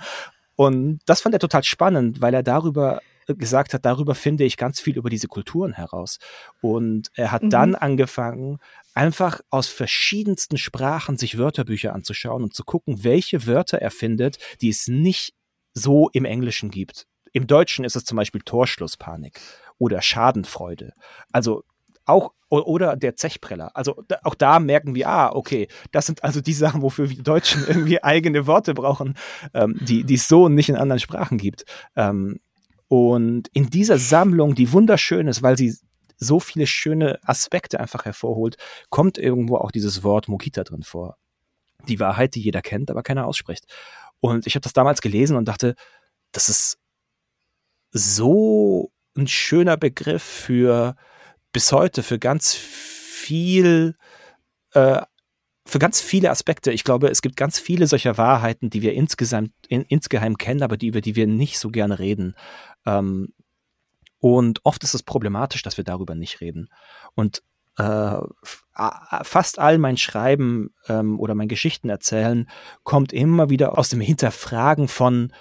[0.56, 4.80] Und das fand er total spannend, weil er darüber gesagt hat, darüber finde ich ganz
[4.80, 6.20] viel über diese Kulturen heraus.
[6.62, 7.50] Und er hat mhm.
[7.50, 8.58] dann angefangen,
[8.94, 14.70] einfach aus verschiedensten Sprachen sich Wörterbücher anzuschauen und zu gucken, welche Wörter er findet, die
[14.70, 15.34] es nicht
[15.74, 17.08] so im Englischen gibt.
[17.32, 19.40] Im Deutschen ist es zum Beispiel Torschlusspanik
[19.80, 20.94] oder Schadenfreude.
[21.32, 21.64] Also
[22.06, 23.72] auch oder der Zechpreller.
[23.76, 27.64] Also auch da merken wir, ah, okay, das sind also die Sachen, wofür wir Deutschen
[27.68, 29.16] irgendwie eigene Worte brauchen,
[29.54, 31.66] ähm, die, es so nicht in anderen Sprachen gibt.
[31.96, 32.40] Ähm,
[32.88, 35.76] und in dieser Sammlung, die wunderschön ist, weil sie
[36.18, 38.58] so viele schöne Aspekte einfach hervorholt,
[38.90, 41.18] kommt irgendwo auch dieses Wort Mokita drin vor.
[41.88, 43.66] Die Wahrheit, die jeder kennt, aber keiner ausspricht.
[44.20, 45.76] Und ich habe das damals gelesen und dachte,
[46.32, 46.78] das ist
[47.92, 50.96] so ein schöner Begriff für
[51.54, 53.96] bis heute, für ganz viel
[54.72, 55.02] äh,
[55.66, 56.72] für ganz viele Aspekte.
[56.72, 60.76] Ich glaube, es gibt ganz viele solcher Wahrheiten, die wir insgesamt in, insgeheim kennen, aber
[60.78, 62.36] die, über die wir nicht so gerne reden.
[62.86, 63.34] Ähm,
[64.20, 66.70] und oft ist es problematisch, dass wir darüber nicht reden.
[67.16, 67.44] Und
[67.78, 68.18] äh,
[69.24, 72.48] fast all mein Schreiben ähm, oder mein Geschichten erzählen
[72.84, 75.34] kommt immer wieder aus dem Hinterfragen von,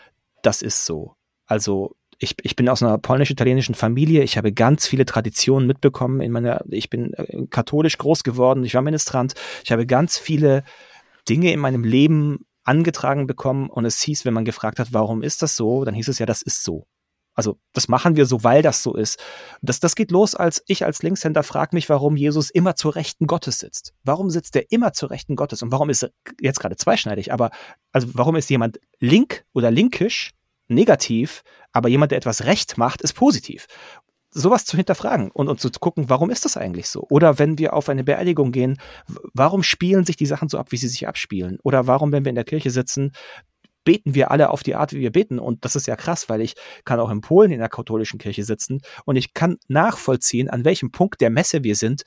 [0.43, 1.17] das ist so.
[1.47, 4.23] Also ich, ich bin aus einer polnisch-italienischen Familie.
[4.23, 8.65] Ich habe ganz viele Traditionen mitbekommen in meiner, ich bin äh, katholisch groß geworden.
[8.65, 9.35] Ich war Ministrant.
[9.65, 10.63] Ich habe ganz viele
[11.29, 15.43] Dinge in meinem Leben angetragen bekommen und es hieß, wenn man gefragt hat, warum ist
[15.43, 16.87] das so, dann hieß es ja, das ist so.
[17.35, 19.19] Also das machen wir so, weil das so ist.
[19.63, 23.27] Das, das geht los, als ich als Linkshänder frage mich, warum Jesus immer zur Rechten
[23.27, 23.95] Gottes sitzt.
[24.05, 25.63] Warum sitzt er immer zur Rechten Gottes?
[25.63, 26.11] Und warum ist er
[26.41, 27.33] jetzt gerade zweischneidig?
[27.33, 27.51] Aber
[27.91, 30.35] also warum ist jemand link oder linkisch
[30.69, 31.43] negativ,
[31.73, 33.67] aber jemand, der etwas recht macht, ist positiv?
[34.35, 37.07] sowas zu hinterfragen und, und zu gucken, warum ist das eigentlich so?
[37.11, 38.79] Oder wenn wir auf eine Beerdigung gehen,
[39.35, 41.59] warum spielen sich die Sachen so ab, wie sie sich abspielen?
[41.63, 43.13] Oder warum, wenn wir in der Kirche sitzen,
[43.85, 45.39] beten wir alle auf die Art, wie wir beten.
[45.39, 46.55] Und das ist ja krass, weil ich
[46.85, 50.93] kann auch in Polen in der katholischen Kirche sitzen und ich kann nachvollziehen, an welchem
[50.93, 52.03] Punkt der Messe wir sind,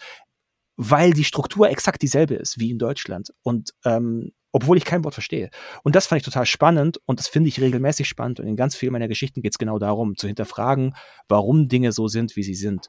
[0.78, 3.30] weil die Struktur exakt dieselbe ist wie in Deutschland.
[3.44, 5.50] Und ähm, obwohl ich kein Wort verstehe.
[5.84, 8.40] Und das fand ich total spannend und das finde ich regelmäßig spannend.
[8.40, 10.96] Und in ganz vielen meiner Geschichten geht es genau darum, zu hinterfragen,
[11.28, 12.88] warum Dinge so sind, wie sie sind.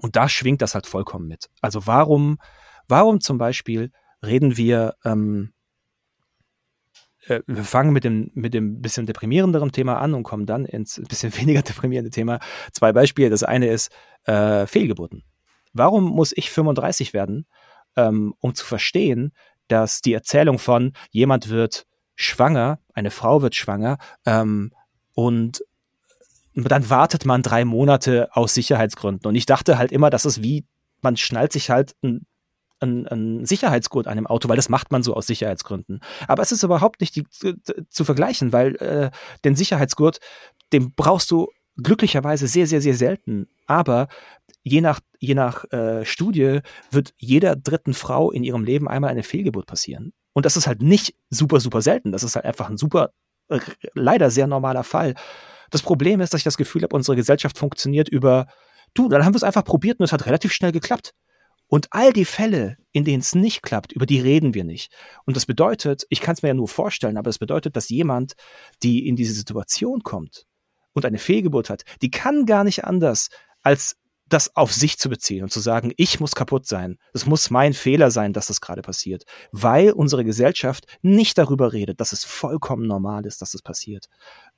[0.00, 1.50] Und da schwingt das halt vollkommen mit.
[1.60, 2.38] Also warum,
[2.88, 3.92] warum zum Beispiel
[4.24, 5.52] reden wir ähm,
[7.26, 11.02] äh, wir fangen mit dem, mit dem bisschen deprimierenderen Thema an und kommen dann ins
[11.06, 12.40] bisschen weniger deprimierende Thema.
[12.72, 13.28] Zwei Beispiele.
[13.28, 13.92] Das eine ist
[14.24, 15.24] äh, Fehlgeburten.
[15.74, 17.46] Warum muss ich 35 werden,
[17.96, 19.34] ähm, um zu verstehen,
[19.68, 24.72] dass die Erzählung von jemand wird schwanger, eine Frau wird schwanger ähm,
[25.14, 25.62] und
[26.54, 29.28] dann wartet man drei Monate aus Sicherheitsgründen.
[29.28, 30.64] Und ich dachte halt immer, dass es wie,
[31.02, 32.26] man schnallt sich halt ein
[32.80, 36.00] ein, ein Sicherheitsgurt an dem Auto, weil das macht man so aus Sicherheitsgründen.
[36.28, 37.54] Aber es ist überhaupt nicht die, zu,
[37.88, 39.10] zu, vergleichen, weil äh,
[39.44, 40.18] den Sicherheitsgurt,
[40.72, 43.48] den brauchst du glücklicherweise sehr, sehr, sehr selten.
[43.66, 44.08] Aber
[44.66, 46.58] je nach, je nach äh, Studie
[46.90, 50.12] wird jeder dritten Frau in ihrem Leben einmal eine Fehlgeburt passieren.
[50.32, 52.10] Und das ist halt nicht super, super selten.
[52.10, 53.10] Das ist halt einfach ein super,
[53.48, 53.60] äh,
[53.94, 55.14] leider sehr normaler Fall.
[55.70, 58.48] Das Problem ist, dass ich das Gefühl habe, unsere Gesellschaft funktioniert über,
[58.92, 61.12] du, dann haben wir es einfach probiert und es hat relativ schnell geklappt.
[61.68, 64.92] Und all die Fälle, in denen es nicht klappt, über die reden wir nicht.
[65.26, 68.32] Und das bedeutet, ich kann es mir ja nur vorstellen, aber das bedeutet, dass jemand,
[68.82, 70.44] die in diese Situation kommt
[70.92, 73.28] und eine Fehlgeburt hat, die kann gar nicht anders,
[73.62, 73.96] als
[74.28, 76.98] das auf sich zu beziehen und zu sagen, ich muss kaputt sein.
[77.12, 79.24] Es muss mein Fehler sein, dass das gerade passiert.
[79.52, 84.06] Weil unsere Gesellschaft nicht darüber redet, dass es vollkommen normal ist, dass das passiert.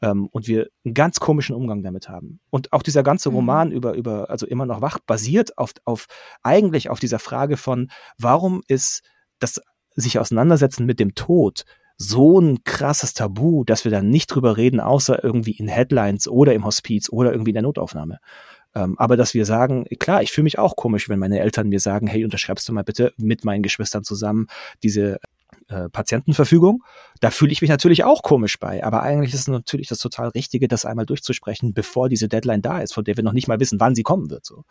[0.01, 2.41] Ähm, und wir einen ganz komischen Umgang damit haben.
[2.51, 3.37] Und auch dieser ganze mhm.
[3.37, 3.75] Roman mhm.
[3.75, 6.07] über, über, also immer noch wach, basiert auf, auf,
[6.43, 9.03] eigentlich auf dieser Frage von, warum ist
[9.39, 9.61] das
[9.95, 11.65] sich auseinandersetzen mit dem Tod
[12.01, 16.55] so ein krasses Tabu, dass wir da nicht drüber reden, außer irgendwie in Headlines oder
[16.55, 18.19] im Hospiz oder irgendwie in der Notaufnahme.
[18.79, 21.81] Ähm, aber dass wir sagen, klar, ich fühle mich auch komisch, wenn meine Eltern mir
[21.81, 24.47] sagen, hey, unterschreibst du mal bitte mit meinen Geschwistern zusammen
[24.85, 25.19] diese
[25.67, 26.85] äh, Patientenverfügung.
[27.21, 28.85] Da fühle ich mich natürlich auch komisch bei.
[28.85, 32.79] Aber eigentlich ist es natürlich das total Richtige, das einmal durchzusprechen, bevor diese Deadline da
[32.81, 34.47] ist, von der wir noch nicht mal wissen, wann sie kommen wird.
[34.47, 34.65] So.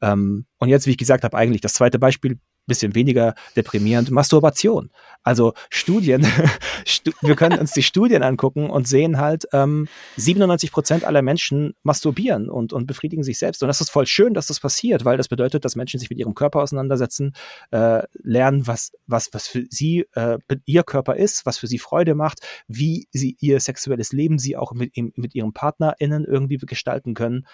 [0.00, 4.90] Ähm, und jetzt, wie ich gesagt habe, eigentlich das zweite Beispiel bisschen weniger deprimierend, Masturbation.
[5.22, 6.26] Also Studien,
[6.86, 11.74] stu wir können uns die Studien angucken und sehen halt, ähm, 97 Prozent aller Menschen
[11.82, 13.62] masturbieren und, und befriedigen sich selbst.
[13.62, 16.18] Und das ist voll schön, dass das passiert, weil das bedeutet, dass Menschen sich mit
[16.18, 17.34] ihrem Körper auseinandersetzen,
[17.70, 22.14] äh, lernen, was, was, was für sie äh, ihr Körper ist, was für sie Freude
[22.14, 27.46] macht, wie sie ihr sexuelles Leben sie auch mit, mit ihrem PartnerInnen irgendwie gestalten können.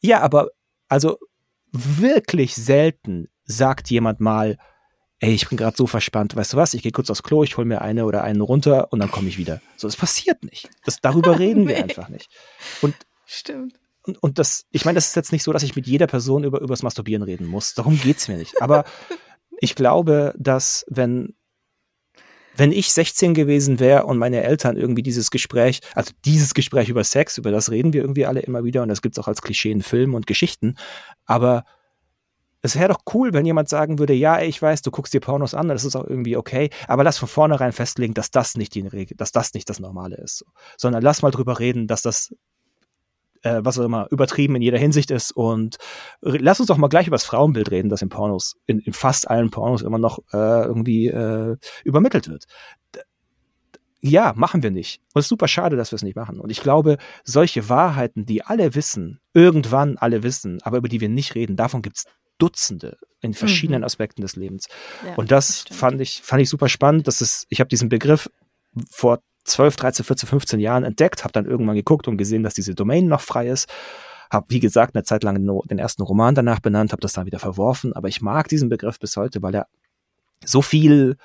[0.00, 0.48] Ja, aber
[0.88, 1.18] also
[1.72, 4.56] wirklich selten sagt jemand mal,
[5.20, 7.56] ey, ich bin gerade so verspannt, weißt du was, ich gehe kurz aufs Klo, ich
[7.56, 9.60] hole mir eine oder einen runter und dann komme ich wieder.
[9.76, 10.70] So, das passiert nicht.
[10.84, 11.70] Das, darüber reden nee.
[11.70, 12.30] wir einfach nicht.
[12.82, 12.94] Und,
[13.26, 13.74] Stimmt.
[14.02, 16.44] Und, und das, ich meine, das ist jetzt nicht so, dass ich mit jeder Person
[16.44, 17.74] über übers Masturbieren reden muss.
[17.74, 18.62] Darum geht's mir nicht.
[18.62, 18.84] Aber
[19.60, 21.34] ich glaube, dass wenn
[22.56, 27.04] wenn ich 16 gewesen wäre und meine Eltern irgendwie dieses Gespräch, also dieses Gespräch über
[27.04, 29.70] Sex, über das reden wir irgendwie alle immer wieder und das gibt's auch als Klischee
[29.70, 30.74] in Filmen und Geschichten,
[31.24, 31.64] aber
[32.62, 35.54] es wäre doch cool, wenn jemand sagen würde, ja, ich weiß, du guckst dir Pornos
[35.54, 38.86] an, das ist auch irgendwie okay, aber lass von vornherein festlegen, dass das nicht die
[38.86, 40.44] Regel, dass das nicht das Normale ist,
[40.76, 42.34] sondern lass mal drüber reden, dass das
[43.42, 45.76] äh, was auch immer übertrieben in jeder Hinsicht ist und
[46.20, 49.30] lass uns doch mal gleich über das Frauenbild reden, das in Pornos, in, in fast
[49.30, 52.46] allen Pornos immer noch äh, irgendwie äh, übermittelt wird.
[54.00, 55.00] Ja, machen wir nicht.
[55.12, 56.38] Und es ist super schade, dass wir es nicht machen.
[56.38, 61.08] Und ich glaube, solche Wahrheiten, die alle wissen, irgendwann alle wissen, aber über die wir
[61.08, 62.04] nicht reden, davon gibt es
[62.38, 63.86] Dutzende in verschiedenen mhm.
[63.86, 64.68] Aspekten des Lebens.
[65.04, 67.06] Ja, und das, das fand ich, fand ich super spannend.
[67.06, 68.30] Das ist, ich habe diesen Begriff
[68.90, 72.74] vor 12, 13, 14, 15 Jahren entdeckt, habe dann irgendwann geguckt und gesehen, dass diese
[72.74, 73.68] Domain noch frei ist.
[74.30, 77.38] Habe, wie gesagt, eine Zeit lang den ersten Roman danach benannt, habe das dann wieder
[77.38, 77.94] verworfen.
[77.94, 79.66] Aber ich mag diesen Begriff bis heute, weil er
[80.44, 81.16] so viel,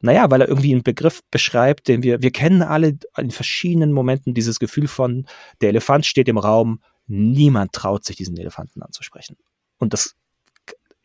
[0.00, 4.32] naja, weil er irgendwie einen Begriff beschreibt, den wir, wir kennen alle in verschiedenen Momenten
[4.34, 5.26] dieses Gefühl von,
[5.60, 9.36] der Elefant steht im Raum, niemand traut sich, diesen Elefanten anzusprechen.
[9.78, 10.14] Und das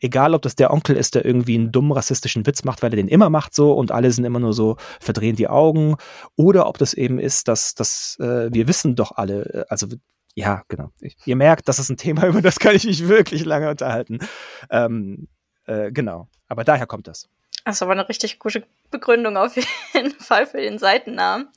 [0.00, 2.96] egal ob das der Onkel ist, der irgendwie einen dummen rassistischen Witz macht, weil er
[2.96, 5.96] den immer macht so und alle sind immer nur so, verdrehen die Augen,
[6.36, 9.88] oder ob das eben ist, dass, dass äh, wir wissen doch alle, äh, also
[10.34, 10.92] ja, genau.
[11.00, 14.20] Ich, ihr merkt, das ist ein Thema, über das kann ich mich wirklich lange unterhalten.
[14.70, 15.26] Ähm,
[15.66, 16.28] äh, genau.
[16.46, 17.28] Aber daher kommt das.
[17.64, 21.48] Das war eine richtig gute Begründung auf jeden Fall für den Seitennamen.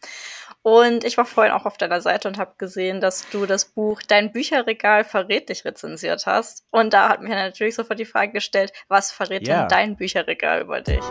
[0.64, 4.04] Und ich war vorhin auch auf deiner Seite und habe gesehen, dass du das Buch
[4.08, 6.66] Dein Bücherregal verrät dich rezensiert hast.
[6.70, 9.62] Und da hat mir natürlich sofort die Frage gestellt, was verrät yeah.
[9.62, 11.02] denn dein Bücherregal über dich?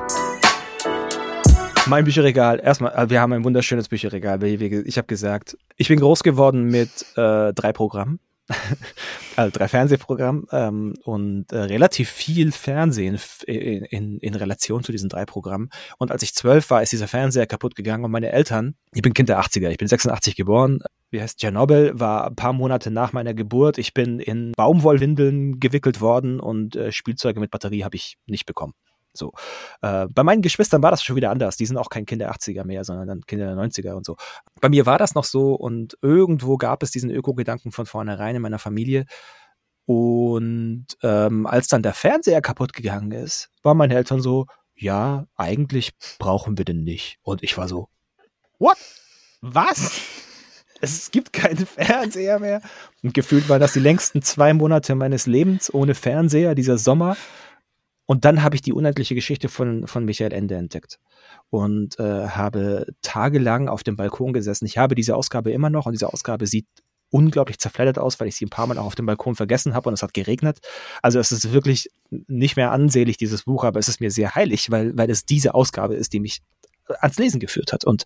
[1.86, 4.40] Mein Bücherregal, erstmal, äh, wir haben ein wunderschönes Bücherregal.
[4.44, 8.20] Ich habe gesagt, ich bin groß geworden mit äh, drei Programmen.
[9.36, 15.09] also drei Fernsehprogramme ähm, und äh, relativ viel Fernsehen in, in, in Relation zu diesen
[15.09, 15.70] drei Programmen.
[15.98, 19.14] Und als ich zwölf war, ist dieser Fernseher kaputt gegangen und meine Eltern, ich bin
[19.14, 20.80] Kind der 80er, ich bin 86 geboren,
[21.11, 23.78] wie heißt Tschernobyl, war ein paar Monate nach meiner Geburt.
[23.78, 28.74] Ich bin in Baumwollwindeln gewickelt worden und äh, Spielzeuge mit Batterie habe ich nicht bekommen.
[29.12, 29.32] So.
[29.82, 31.56] Äh, bei meinen Geschwistern war das schon wieder anders.
[31.56, 34.16] Die sind auch kein Kind der 80er mehr, sondern dann Kinder der 90er und so.
[34.61, 38.42] Bei mir war das noch so und irgendwo gab es diesen Öko-Gedanken von vornherein in
[38.42, 39.06] meiner Familie.
[39.86, 45.90] Und ähm, als dann der Fernseher kaputt gegangen ist, waren meine Eltern so, ja, eigentlich
[46.18, 47.18] brauchen wir den nicht.
[47.22, 47.88] Und ich war so,
[48.58, 48.78] what?
[49.40, 50.00] Was?
[50.82, 52.62] Es gibt keinen Fernseher mehr.
[53.02, 57.18] Und gefühlt waren das die längsten zwei Monate meines Lebens ohne Fernseher, dieser Sommer.
[58.11, 60.98] Und dann habe ich die unendliche Geschichte von, von Michael Ende entdeckt
[61.48, 64.66] und äh, habe tagelang auf dem Balkon gesessen.
[64.66, 66.66] Ich habe diese Ausgabe immer noch und diese Ausgabe sieht
[67.11, 69.88] unglaublich zerfleddert aus, weil ich sie ein paar Mal auch auf dem Balkon vergessen habe
[69.88, 70.58] und es hat geregnet.
[71.02, 74.72] Also es ist wirklich nicht mehr ansehlich, dieses Buch, aber es ist mir sehr heilig,
[74.72, 76.42] weil, weil es diese Ausgabe ist, die mich
[76.98, 77.84] ans Lesen geführt hat.
[77.84, 78.02] Und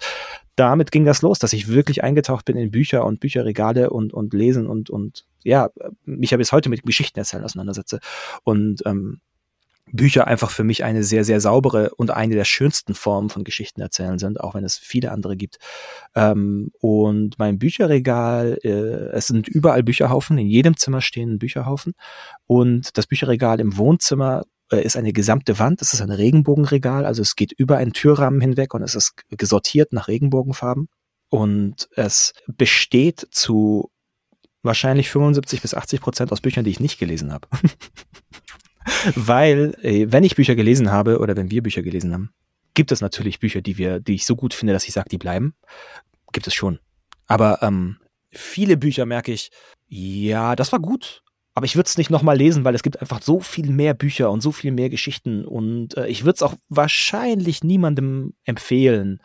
[0.54, 4.34] damit ging das los, dass ich wirklich eingetaucht bin in Bücher und Bücherregale und, und
[4.34, 5.70] Lesen und, und ja,
[6.04, 8.00] mich ja bis heute mit Geschichten erzählen auseinandersetze.
[8.42, 9.22] Und ähm,
[9.92, 13.80] Bücher einfach für mich eine sehr, sehr saubere und eine der schönsten Formen von Geschichten
[13.80, 15.58] erzählen sind, auch wenn es viele andere gibt.
[16.14, 21.94] Ähm, und mein Bücherregal, äh, es sind überall Bücherhaufen, in jedem Zimmer stehen Bücherhaufen.
[22.46, 27.22] Und das Bücherregal im Wohnzimmer äh, ist eine gesamte Wand, es ist ein Regenbogenregal, also
[27.22, 30.88] es geht über einen Türrahmen hinweg und es ist gesortiert nach Regenbogenfarben.
[31.30, 33.90] Und es besteht zu
[34.62, 37.48] wahrscheinlich 75 bis 80 Prozent aus Büchern, die ich nicht gelesen habe.
[39.14, 42.30] Weil, äh, wenn ich Bücher gelesen habe oder wenn wir Bücher gelesen haben,
[42.74, 45.18] gibt es natürlich Bücher, die wir, die ich so gut finde, dass ich sage, die
[45.18, 45.54] bleiben.
[46.32, 46.78] Gibt es schon.
[47.26, 47.98] Aber ähm,
[48.30, 49.50] viele Bücher merke ich,
[49.86, 51.22] ja, das war gut,
[51.54, 54.30] aber ich würde es nicht nochmal lesen, weil es gibt einfach so viel mehr Bücher
[54.30, 59.20] und so viel mehr Geschichten und äh, ich würde es auch wahrscheinlich niemandem empfehlen,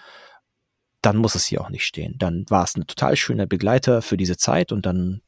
[1.01, 2.15] dann muss es hier auch nicht stehen.
[2.17, 5.21] Dann war es ein total schöner Begleiter für diese Zeit und dann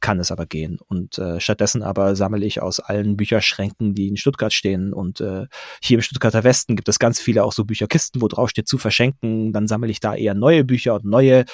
[0.00, 0.78] kann es aber gehen.
[0.86, 5.46] Und äh, stattdessen aber sammle ich aus allen Bücherschränken, die in Stuttgart stehen und äh,
[5.82, 8.78] hier im Stuttgarter Westen gibt es ganz viele auch so Bücherkisten, wo drauf steht zu
[8.78, 9.52] verschenken.
[9.52, 11.44] Dann sammle ich da eher neue Bücher und neue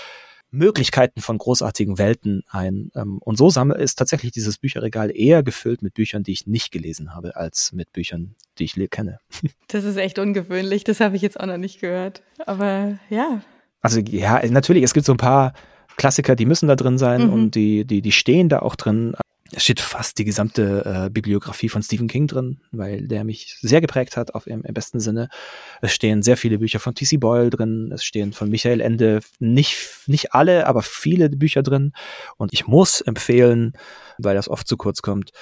[0.53, 2.91] Möglichkeiten von großartigen Welten ein.
[2.95, 6.71] Ähm, und so sammle ist tatsächlich dieses Bücherregal eher gefüllt mit Büchern, die ich nicht
[6.71, 9.19] gelesen habe, als mit Büchern, die ich kenne.
[9.69, 10.85] Das ist echt ungewöhnlich.
[10.85, 12.23] Das habe ich jetzt auch noch nicht gehört.
[12.45, 13.41] Aber ja,
[13.83, 15.53] also ja, natürlich, es gibt so ein paar
[15.97, 17.33] Klassiker, die müssen da drin sein mhm.
[17.33, 19.15] und die, die, die stehen da auch drin.
[19.55, 23.83] Es steht fast die gesamte äh, Bibliografie von Stephen King drin, weil der mich sehr
[23.83, 25.29] geprägt hat, auf im, im besten Sinne.
[25.83, 27.19] Es stehen sehr viele Bücher von T.C.
[27.19, 29.77] Boyle drin, es stehen von Michael Ende nicht,
[30.07, 31.93] nicht alle, aber viele Bücher drin.
[32.39, 33.73] Und ich muss empfehlen,
[34.17, 35.33] weil das oft zu kurz kommt,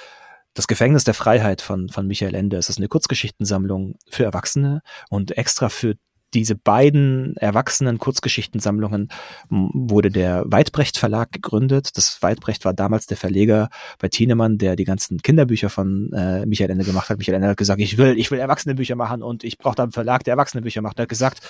[0.53, 2.57] das Gefängnis der Freiheit von, von Michael Ende.
[2.57, 5.95] Es ist eine Kurzgeschichtensammlung für Erwachsene und extra für
[6.33, 9.09] diese beiden erwachsenen Kurzgeschichtensammlungen
[9.49, 11.97] wurde der Weidbrecht Verlag gegründet.
[11.97, 13.69] Das Weidbrecht war damals der Verleger
[13.99, 17.17] bei Thienemann, der die ganzen Kinderbücher von äh, Michael Ende gemacht hat.
[17.17, 19.83] Michael Ende hat gesagt, ich will, ich will erwachsene Bücher machen und ich brauche da
[19.83, 20.99] einen Verlag, der erwachsene Bücher macht.
[20.99, 21.41] Er hat gesagt,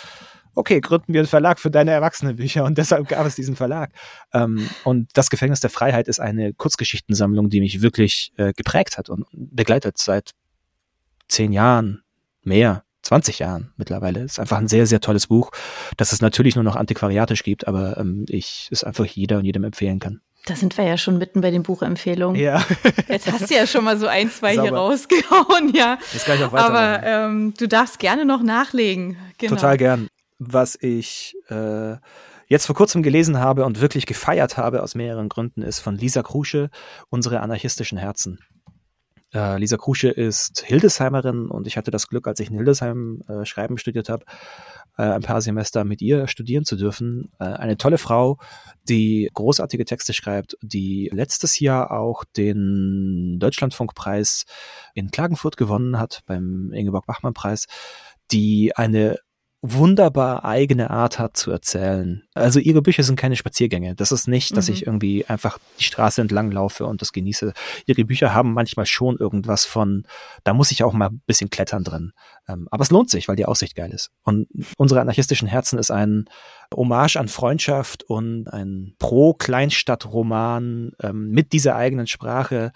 [0.56, 3.92] okay, gründen wir einen Verlag für deine erwachsenen Bücher und deshalb gab es diesen Verlag.
[4.34, 9.10] Ähm, und das Gefängnis der Freiheit ist eine Kurzgeschichtensammlung, die mich wirklich äh, geprägt hat
[9.10, 10.32] und begleitet seit
[11.28, 12.02] zehn Jahren
[12.44, 14.22] mehr 20 Jahren mittlerweile.
[14.22, 15.52] Ist einfach ein sehr, sehr tolles Buch,
[15.98, 19.64] das es natürlich nur noch antiquariatisch gibt, aber ähm, ich es einfach jeder und jedem
[19.64, 20.22] empfehlen kann.
[20.46, 22.40] Da sind wir ja schon mitten bei den Buchempfehlungen.
[22.40, 22.66] Ja.
[23.08, 24.70] Jetzt hast du ja schon mal so ein, zwei Sauber.
[24.70, 26.00] hier rausgehauen, ja.
[26.14, 29.18] Jetzt kann ich auch Aber ähm, du darfst gerne noch nachlegen.
[29.38, 29.56] Genau.
[29.56, 30.08] Total gern.
[30.40, 31.96] Was ich äh,
[32.48, 36.24] jetzt vor kurzem gelesen habe und wirklich gefeiert habe aus mehreren Gründen, ist von Lisa
[36.24, 36.72] Krusche,
[37.10, 38.40] Unsere anarchistischen Herzen.
[39.34, 43.46] Äh, Lisa Krusche ist Hildesheimerin und ich hatte das Glück, als ich in Hildesheim äh,
[43.46, 44.26] Schreiben studiert habe,
[44.98, 47.32] äh, ein paar Semester mit ihr studieren zu dürfen.
[47.40, 48.38] Äh, eine tolle Frau,
[48.90, 54.46] die großartige Texte schreibt, die letztes Jahr auch den Deutschlandfunkpreis
[54.94, 57.68] in Klagenfurt gewonnen hat, beim Ingeborg-Bachmann-Preis,
[58.32, 59.18] die eine
[59.64, 62.24] wunderbar eigene Art hat zu erzählen.
[62.34, 63.94] Also ihre Bücher sind keine Spaziergänge.
[63.94, 64.74] Das ist nicht, dass mhm.
[64.74, 67.54] ich irgendwie einfach die Straße entlang laufe und das genieße.
[67.86, 70.06] Ihre Bücher haben manchmal schon irgendwas von,
[70.44, 72.14] da muss ich auch mal ein bisschen klettern drin.
[72.48, 74.10] Ähm, aber es lohnt sich, weil die Aussicht geil ist.
[74.24, 74.48] Und
[74.78, 76.26] unsere anarchistischen Herzen ist ein
[76.76, 82.72] Hommage an Freundschaft und ein Pro-Kleinstadt-Roman ähm, mit dieser eigenen Sprache,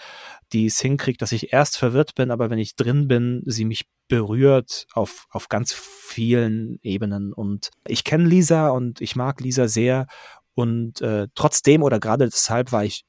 [0.54, 3.86] die es hinkriegt, dass ich erst verwirrt bin, aber wenn ich drin bin, sie mich
[4.08, 7.34] berührt auf, auf ganz vielen Ebenen.
[7.34, 10.08] Und ich kenne Lisa und ich mag Lisa sehr.
[10.54, 13.04] Und äh, trotzdem oder gerade deshalb war ich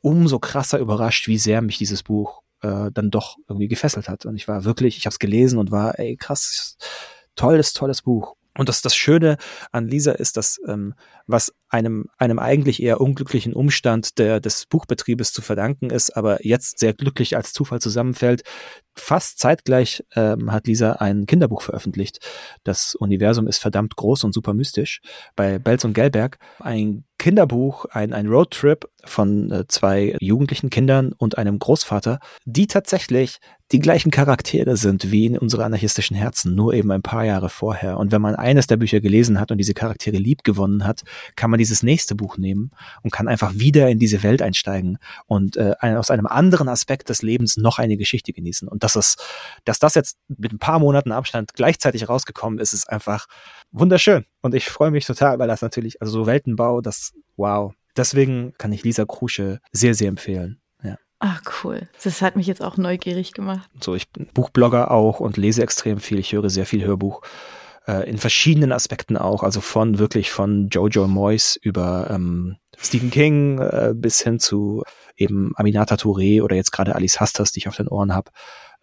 [0.00, 4.26] umso krasser überrascht, wie sehr mich dieses Buch äh, dann doch irgendwie gefesselt hat.
[4.26, 6.76] Und ich war wirklich, ich habe es gelesen und war, ey, krass,
[7.36, 8.36] tolles, tolles Buch.
[8.58, 9.36] Und das, das Schöne
[9.70, 10.94] an Lisa ist, dass ähm,
[11.26, 16.80] was einem, einem eigentlich eher unglücklichen Umstand der, des Buchbetriebes zu verdanken ist, aber jetzt
[16.80, 18.42] sehr glücklich als Zufall zusammenfällt.
[18.96, 22.18] Fast zeitgleich ähm, hat Lisa ein Kinderbuch veröffentlicht.
[22.64, 25.00] Das Universum ist verdammt groß und super mystisch.
[25.36, 31.38] Bei Belz und Gelberg ein Kinderbuch, ein, ein Roadtrip von äh, zwei jugendlichen Kindern und
[31.38, 33.38] einem Großvater, die tatsächlich
[33.72, 37.98] die gleichen Charaktere sind wie in unsere anarchistischen Herzen, nur eben ein paar Jahre vorher.
[37.98, 41.02] Und wenn man eines der Bücher gelesen hat und diese Charaktere lieb gewonnen hat,
[41.36, 45.56] kann man dieses nächste Buch nehmen und kann einfach wieder in diese Welt einsteigen und
[45.56, 48.66] äh, aus einem anderen Aspekt des Lebens noch eine Geschichte genießen.
[48.66, 49.22] Und das ist,
[49.64, 53.26] dass das jetzt mit ein paar Monaten Abstand gleichzeitig rausgekommen ist, ist einfach
[53.72, 54.24] wunderschön.
[54.42, 57.72] Und ich freue mich total, weil das natürlich, also so Weltenbau, das, wow.
[57.96, 60.60] Deswegen kann ich Lisa Krusche sehr, sehr empfehlen.
[60.82, 60.96] Ja.
[61.18, 61.88] Ach cool.
[62.02, 63.68] Das hat mich jetzt auch neugierig gemacht.
[63.80, 66.18] So, ich bin Buchblogger auch und lese extrem viel.
[66.18, 67.22] Ich höre sehr viel Hörbuch
[67.86, 73.58] äh, in verschiedenen Aspekten auch, also von wirklich von Jojo Moyes über ähm, Stephen King
[73.58, 74.82] äh, bis hin zu
[75.16, 78.30] eben Aminata Touré oder jetzt gerade Alice Hastas, die ich auf den Ohren habe.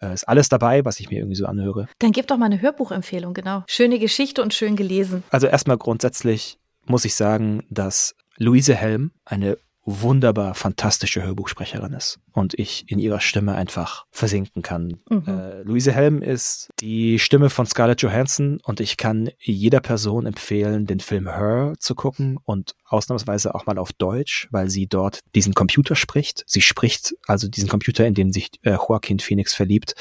[0.00, 1.88] Äh, ist alles dabei, was ich mir irgendwie so anhöre.
[1.98, 3.64] Dann gib doch mal eine Hörbuchempfehlung, genau.
[3.66, 5.24] Schöne Geschichte und schön gelesen.
[5.30, 9.58] Also erstmal grundsätzlich muss ich sagen, dass Luise Helm eine
[9.88, 15.00] wunderbar fantastische Hörbuchsprecherin ist und ich in ihrer Stimme einfach versinken kann.
[15.08, 15.24] Mhm.
[15.26, 20.86] Äh, Luise Helm ist die Stimme von Scarlett Johansson und ich kann jeder Person empfehlen,
[20.86, 25.54] den Film Her zu gucken und ausnahmsweise auch mal auf Deutsch, weil sie dort diesen
[25.54, 26.44] Computer spricht.
[26.46, 29.94] Sie spricht also diesen Computer, in dem sich äh, Joaquin Phoenix verliebt.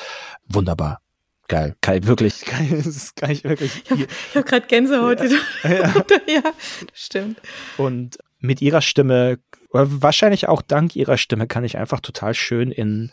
[0.47, 1.01] Wunderbar.
[1.47, 3.83] Geil, Kai, wirklich, Kai, das ist kann ich wirklich.
[3.85, 5.21] Ich habe hab gerade Gänsehaut.
[5.21, 5.29] Ja,
[5.69, 6.05] ja.
[6.27, 6.43] ja,
[6.93, 7.39] stimmt.
[7.77, 9.39] Und mit ihrer Stimme,
[9.71, 13.11] wahrscheinlich auch dank ihrer Stimme, kann ich einfach total schön in,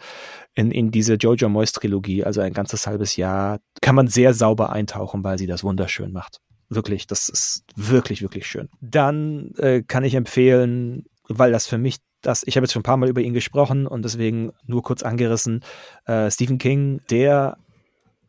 [0.55, 4.71] in, in diese Jojo Moyes Trilogie, also ein ganzes halbes Jahr, kann man sehr sauber
[4.71, 6.41] eintauchen, weil sie das wunderschön macht.
[6.69, 8.69] Wirklich, das ist wirklich, wirklich schön.
[8.81, 12.85] Dann äh, kann ich empfehlen, weil das für mich das, ich habe jetzt schon ein
[12.85, 15.63] paar Mal über ihn gesprochen und deswegen nur kurz angerissen,
[16.07, 17.59] äh, Stephen King, der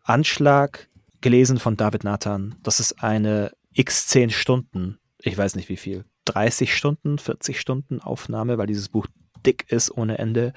[0.04, 0.90] Anschlag
[1.22, 2.56] gelesen von David Nathan.
[2.62, 8.02] Das ist eine x 10 Stunden, ich weiß nicht wie viel, 30 Stunden, 40 Stunden
[8.02, 9.08] Aufnahme, weil dieses Buch
[9.46, 10.54] dick ist ohne Ende.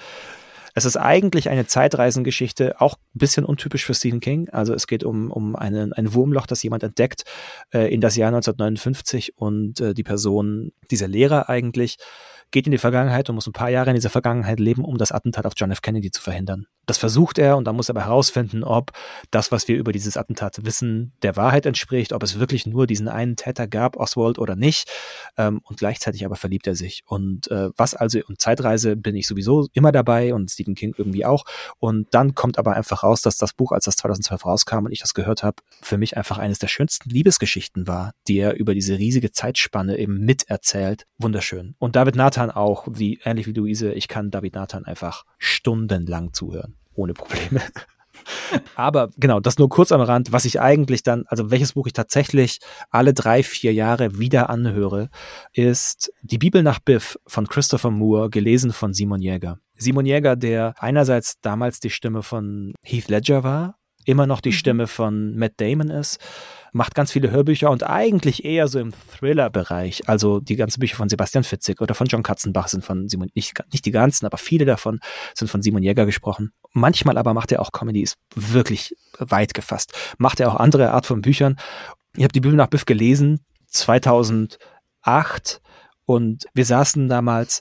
[0.74, 4.48] Es ist eigentlich eine Zeitreisengeschichte, auch ein bisschen untypisch für Stephen King.
[4.50, 7.24] Also es geht um, um einen, ein Wurmloch, das jemand entdeckt
[7.72, 11.96] äh, in das Jahr 1959 und äh, die Person, dieser Lehrer eigentlich,
[12.50, 15.12] geht in die Vergangenheit und muss ein paar Jahre in dieser Vergangenheit leben, um das
[15.12, 15.82] Attentat auf John F.
[15.82, 16.66] Kennedy zu verhindern.
[16.88, 18.92] Das versucht er und dann muss er aber herausfinden, ob
[19.30, 23.08] das, was wir über dieses Attentat wissen, der Wahrheit entspricht, ob es wirklich nur diesen
[23.08, 24.90] einen Täter gab, Oswald oder nicht.
[25.36, 27.02] Ähm, und gleichzeitig aber verliebt er sich.
[27.04, 31.26] Und äh, was also, und Zeitreise bin ich sowieso immer dabei und Stephen King irgendwie
[31.26, 31.44] auch.
[31.78, 35.00] Und dann kommt aber einfach raus, dass das Buch, als das 2012 rauskam und ich
[35.00, 38.96] das gehört habe, für mich einfach eines der schönsten Liebesgeschichten war, die er über diese
[38.96, 41.04] riesige Zeitspanne eben miterzählt.
[41.18, 41.74] Wunderschön.
[41.78, 46.77] Und David Nathan auch, wie, ähnlich wie Luise, ich kann David Nathan einfach stundenlang zuhören
[46.98, 47.62] ohne Probleme.
[48.74, 51.92] Aber genau, das nur kurz am Rand, was ich eigentlich dann, also welches Buch ich
[51.92, 52.58] tatsächlich
[52.90, 55.08] alle drei, vier Jahre wieder anhöre,
[55.52, 59.58] ist Die Bibel nach Biff von Christopher Moore, gelesen von Simon Jäger.
[59.74, 63.77] Simon Jäger, der einerseits damals die Stimme von Heath Ledger war,
[64.08, 64.54] immer noch die mhm.
[64.54, 66.18] Stimme von Matt Damon ist
[66.72, 70.08] macht ganz viele Hörbücher und eigentlich eher so im Thriller-Bereich.
[70.08, 73.54] Also die ganzen Bücher von Sebastian Fitzig oder von John Katzenbach sind von Simon, nicht,
[73.72, 75.00] nicht die ganzen, aber viele davon
[75.34, 76.52] sind von Simon Jäger gesprochen.
[76.72, 79.92] Manchmal aber macht er auch Comedy, ist wirklich weit gefasst.
[80.18, 81.56] Macht er auch andere Art von Büchern.
[82.16, 85.60] Ich habe die Bibel nach Biff gelesen, 2008
[86.04, 87.60] und wir saßen damals,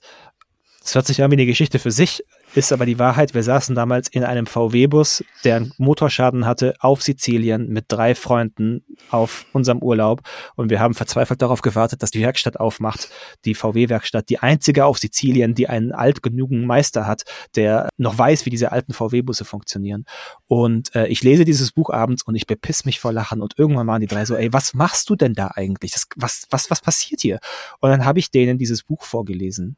[0.83, 2.23] es hört sich an wie eine Geschichte für sich,
[2.55, 7.03] ist aber die Wahrheit, wir saßen damals in einem VW-Bus, der einen Motorschaden hatte, auf
[7.03, 10.21] Sizilien mit drei Freunden auf unserem Urlaub.
[10.55, 13.09] Und wir haben verzweifelt darauf gewartet, dass die Werkstatt aufmacht,
[13.45, 17.23] die VW-Werkstatt, die einzige auf Sizilien, die einen alt genugen Meister hat,
[17.55, 20.05] der noch weiß, wie diese alten VW-Busse funktionieren.
[20.47, 23.41] Und äh, ich lese dieses Buch abends und ich bepiss mich vor Lachen.
[23.41, 25.91] Und irgendwann waren die drei so, ey, was machst du denn da eigentlich?
[25.91, 27.39] Das, was, was, was passiert hier?
[27.79, 29.77] Und dann habe ich denen dieses Buch vorgelesen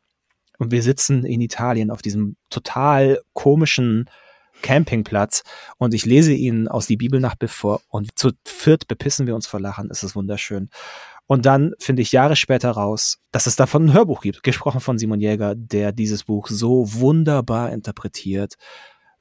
[0.60, 4.10] und wir sitzen in Italien auf diesem total komischen
[4.62, 5.43] Campingplatz
[5.78, 9.47] und ich lese ihnen aus die Bibel nach bevor und zu viert bepissen wir uns
[9.47, 9.89] vor Lachen.
[9.89, 10.70] Es ist wunderschön.
[11.28, 14.97] Und dann finde ich Jahre später raus, dass es davon ein Hörbuch gibt, gesprochen von
[14.97, 18.55] Simon Jäger, der dieses Buch so wunderbar interpretiert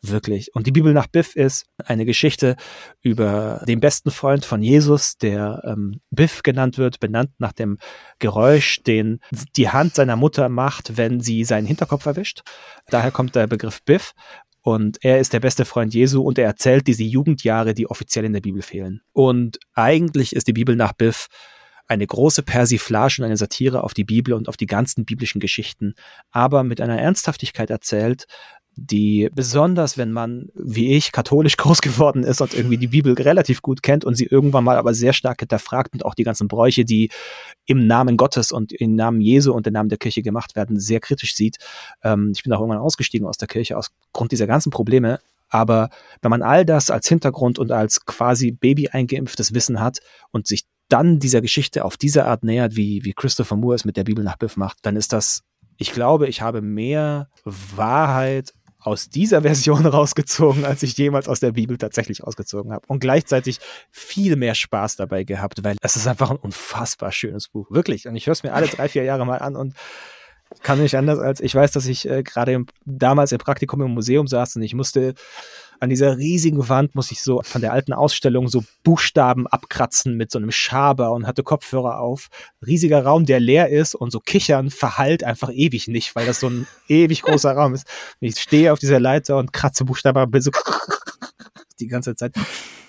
[0.03, 0.55] wirklich.
[0.55, 2.57] Und die Bibel nach Biff ist eine Geschichte
[3.01, 7.79] über den besten Freund von Jesus, der ähm, Biff genannt wird, benannt nach dem
[8.19, 9.21] Geräusch, den
[9.57, 12.43] die Hand seiner Mutter macht, wenn sie seinen Hinterkopf erwischt.
[12.89, 14.13] Daher kommt der Begriff Biff.
[14.61, 18.35] Und er ist der beste Freund Jesu und er erzählt diese Jugendjahre, die offiziell in
[18.35, 19.01] der Bibel fehlen.
[19.13, 21.29] Und eigentlich ist die Bibel nach Biff
[21.89, 25.95] eine große Persiflage und eine Satire auf die Bibel und auf die ganzen biblischen Geschichten,
[26.31, 28.27] aber mit einer Ernsthaftigkeit erzählt,
[28.81, 33.61] die besonders, wenn man, wie ich, katholisch groß geworden ist und irgendwie die Bibel relativ
[33.61, 36.85] gut kennt und sie irgendwann mal aber sehr stark hinterfragt und auch die ganzen Bräuche,
[36.85, 37.11] die
[37.67, 41.01] im Namen Gottes und im Namen Jesu und im Namen der Kirche gemacht werden, sehr
[41.01, 41.59] kritisch sieht.
[42.03, 45.19] Ähm, ich bin auch irgendwann ausgestiegen aus der Kirche aus Grund dieser ganzen Probleme.
[45.51, 45.89] Aber
[46.23, 49.99] wenn man all das als Hintergrund und als quasi Baby eingeimpftes Wissen hat
[50.31, 53.97] und sich dann dieser Geschichte auf diese Art nähert, wie, wie Christopher Moore es mit
[53.97, 55.43] der Bibel nach Biff macht, dann ist das
[55.81, 58.53] ich glaube, ich habe mehr Wahrheit
[58.89, 62.85] aus dieser Version rausgezogen, als ich jemals aus der Bibel tatsächlich rausgezogen habe.
[62.89, 63.61] Und gleichzeitig
[63.91, 67.71] viel mehr Spaß dabei gehabt, weil es ist einfach ein unfassbar schönes Buch.
[67.71, 68.09] Wirklich.
[68.09, 69.75] Und ich höre es mir alle drei, vier Jahre mal an und
[70.63, 74.27] kann nicht anders als, ich weiß, dass ich äh, gerade damals im Praktikum im Museum
[74.27, 75.15] saß und ich musste
[75.81, 80.31] an dieser riesigen Wand muss ich so von der alten Ausstellung so Buchstaben abkratzen mit
[80.31, 82.29] so einem Schaber und hatte Kopfhörer auf.
[82.67, 86.49] Riesiger Raum, der leer ist und so kichern verhallt einfach ewig nicht, weil das so
[86.49, 87.87] ein ewig großer Raum ist.
[88.21, 90.51] Und ich stehe auf dieser Leiter und kratze Buchstaben, bin so
[91.81, 92.35] die ganze Zeit.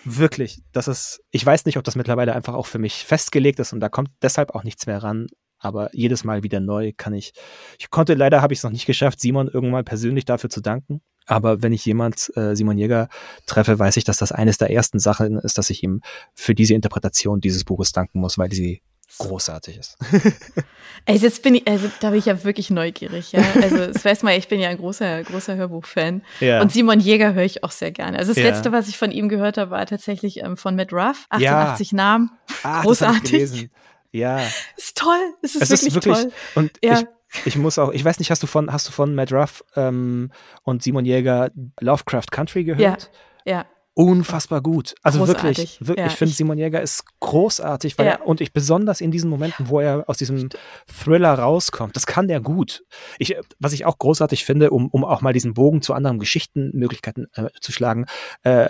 [0.05, 3.73] Wirklich, das ist, ich weiß nicht, ob das mittlerweile einfach auch für mich festgelegt ist
[3.73, 5.27] und da kommt deshalb auch nichts mehr ran
[5.59, 7.33] aber jedes Mal wieder neu kann ich.
[7.79, 11.01] Ich konnte leider habe ich es noch nicht geschafft, Simon irgendwann persönlich dafür zu danken.
[11.25, 13.07] Aber wenn ich jemand äh, Simon Jäger
[13.45, 16.01] treffe, weiß ich, dass das eines der ersten Sachen ist, dass ich ihm
[16.33, 18.81] für diese Interpretation dieses Buches danken muss, weil sie
[19.17, 19.97] großartig ist.
[21.05, 23.43] also jetzt bin ich, also da bin ich ja wirklich neugierig, ja.
[23.61, 26.21] Also das weiß mal, ich bin ja ein großer, großer Hörbuchfan.
[26.39, 26.61] Ja.
[26.61, 28.17] Und Simon Jäger höre ich auch sehr gerne.
[28.17, 28.49] Also das ja.
[28.49, 31.95] letzte, was ich von ihm gehört habe, war tatsächlich ähm, von Matt Ruff, 88 ja.
[31.95, 32.31] Namen.
[32.63, 33.69] Ah, großartig.
[34.11, 34.39] Ja.
[34.75, 35.33] Ist toll.
[35.41, 36.31] Es ist, es wirklich, ist wirklich toll.
[36.55, 36.99] Und ja.
[36.99, 39.63] ich, ich muss auch, ich weiß nicht, hast du von, hast du von Matt Ruff
[39.75, 40.31] ähm,
[40.63, 43.11] und Simon Jäger Lovecraft Country gehört?
[43.45, 43.53] Ja.
[43.53, 44.95] ja unfassbar gut.
[45.03, 45.43] Also großartig.
[45.43, 48.11] wirklich, wirklich ja, ich finde Simon Jäger ist großartig, weil ja.
[48.13, 50.49] er, und ich besonders in diesen Momenten, wo er aus diesem
[50.87, 52.83] Thriller rauskommt, das kann der gut.
[53.17, 57.27] Ich, was ich auch großartig finde, um, um auch mal diesen Bogen zu anderen Geschichtenmöglichkeiten
[57.33, 58.05] äh, zu schlagen,
[58.43, 58.69] äh,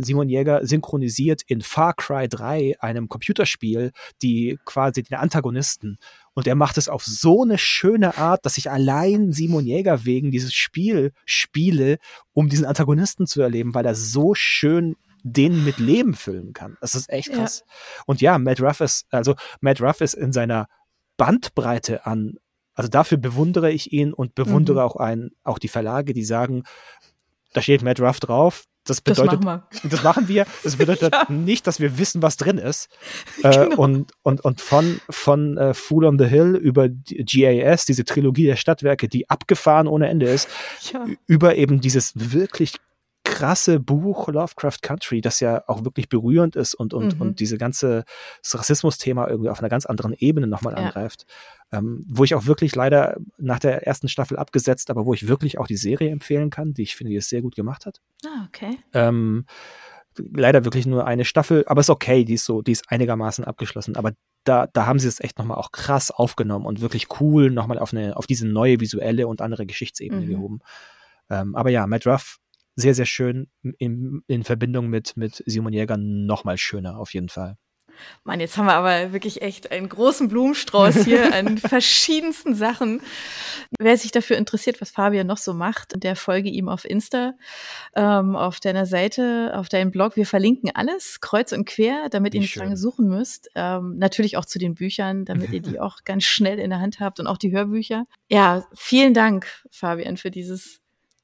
[0.00, 3.90] Simon Jäger synchronisiert in Far Cry 3, einem Computerspiel,
[4.22, 5.98] die quasi den Antagonisten
[6.34, 10.30] und er macht es auf so eine schöne Art, dass ich allein Simon Jäger wegen
[10.30, 11.98] dieses Spiel spiele,
[12.32, 16.78] um diesen Antagonisten zu erleben, weil er so schön den mit Leben füllen kann.
[16.80, 17.64] Das ist echt krass.
[17.66, 18.02] Ja.
[18.06, 20.66] Und ja, Matt Ruff ist, also Matt Ruff ist in seiner
[21.16, 22.36] Bandbreite an,
[22.74, 24.86] also dafür bewundere ich ihn und bewundere mhm.
[24.86, 26.62] auch einen, auch die Verlage, die sagen,
[27.52, 29.80] da steht Matt Ruff drauf, das bedeutet, das machen wir.
[29.90, 30.46] Das, machen wir.
[30.62, 31.26] das bedeutet ja.
[31.28, 32.88] nicht, dass wir wissen, was drin ist.
[33.42, 33.76] Äh, genau.
[33.82, 38.56] und, und, und von, von äh, Fool on the Hill über GAS, diese Trilogie der
[38.56, 40.48] Stadtwerke, die abgefahren ohne Ende ist,
[40.92, 41.06] ja.
[41.26, 42.76] über eben dieses wirklich
[43.30, 47.20] krasse Buch Lovecraft Country, das ja auch wirklich berührend ist und, und, mhm.
[47.20, 48.04] und diese ganze
[48.44, 50.80] Rassismus-Thema irgendwie auf einer ganz anderen Ebene nochmal ja.
[50.80, 51.26] angreift.
[51.72, 55.58] Ähm, wo ich auch wirklich leider nach der ersten Staffel abgesetzt, aber wo ich wirklich
[55.58, 58.00] auch die Serie empfehlen kann, die ich finde, die es sehr gut gemacht hat.
[58.26, 58.76] Ah, okay.
[58.92, 59.46] Ähm,
[60.18, 63.94] leider wirklich nur eine Staffel, aber ist okay, die ist so, die ist einigermaßen abgeschlossen,
[63.94, 64.12] aber
[64.42, 67.92] da, da haben sie es echt nochmal auch krass aufgenommen und wirklich cool nochmal auf
[67.92, 70.30] eine, auf diese neue visuelle und andere Geschichtsebene mhm.
[70.30, 70.60] gehoben.
[71.30, 72.39] Ähm, aber ja, Matt Ruff,
[72.76, 73.48] sehr, sehr schön
[73.78, 77.56] in, in Verbindung mit, mit Simon Jäger nochmal schöner, auf jeden Fall.
[78.24, 83.02] Mann, jetzt haben wir aber wirklich echt einen großen Blumenstrauß hier an verschiedensten Sachen.
[83.78, 87.34] Wer sich dafür interessiert, was Fabian noch so macht, der folge ihm auf Insta,
[87.94, 90.16] ähm, auf deiner Seite, auf deinem Blog.
[90.16, 92.64] Wir verlinken alles, kreuz und quer, damit Wie ihr nicht schön.
[92.64, 93.50] lange suchen müsst.
[93.54, 97.00] Ähm, natürlich auch zu den Büchern, damit ihr die auch ganz schnell in der Hand
[97.00, 98.04] habt und auch die Hörbücher.
[98.28, 100.79] Ja, vielen Dank, Fabian, für dieses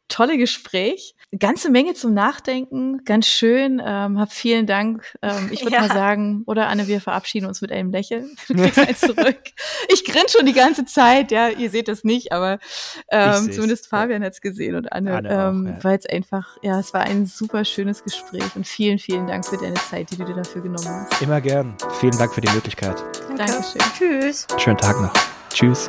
[0.08, 1.14] tolle Gespräch.
[1.38, 3.82] Ganze Menge zum Nachdenken, ganz schön.
[3.84, 5.16] Ähm, hab vielen Dank.
[5.22, 5.80] Ähm, ich würde ja.
[5.82, 8.36] mal sagen, oder Anne, wir verabschieden uns mit einem Lächeln.
[8.48, 9.36] Du kriegst eins zurück.
[9.88, 12.58] Ich grinse schon die ganze Zeit, ja, ihr seht das nicht, aber
[13.10, 15.84] ähm, zumindest Fabian hat's gesehen und Anne, Anne ähm, ja.
[15.84, 19.56] weil es einfach, ja, es war ein super schönes Gespräch und vielen, vielen Dank für
[19.56, 21.22] deine Zeit, die du dir dafür genommen hast.
[21.22, 21.76] Immer gern.
[22.00, 22.96] Vielen Dank für die Möglichkeit.
[23.36, 23.52] Danke.
[23.52, 23.80] Dankeschön.
[23.96, 24.46] Tschüss.
[24.58, 25.12] Schönen Tag noch.
[25.50, 25.88] Tschüss.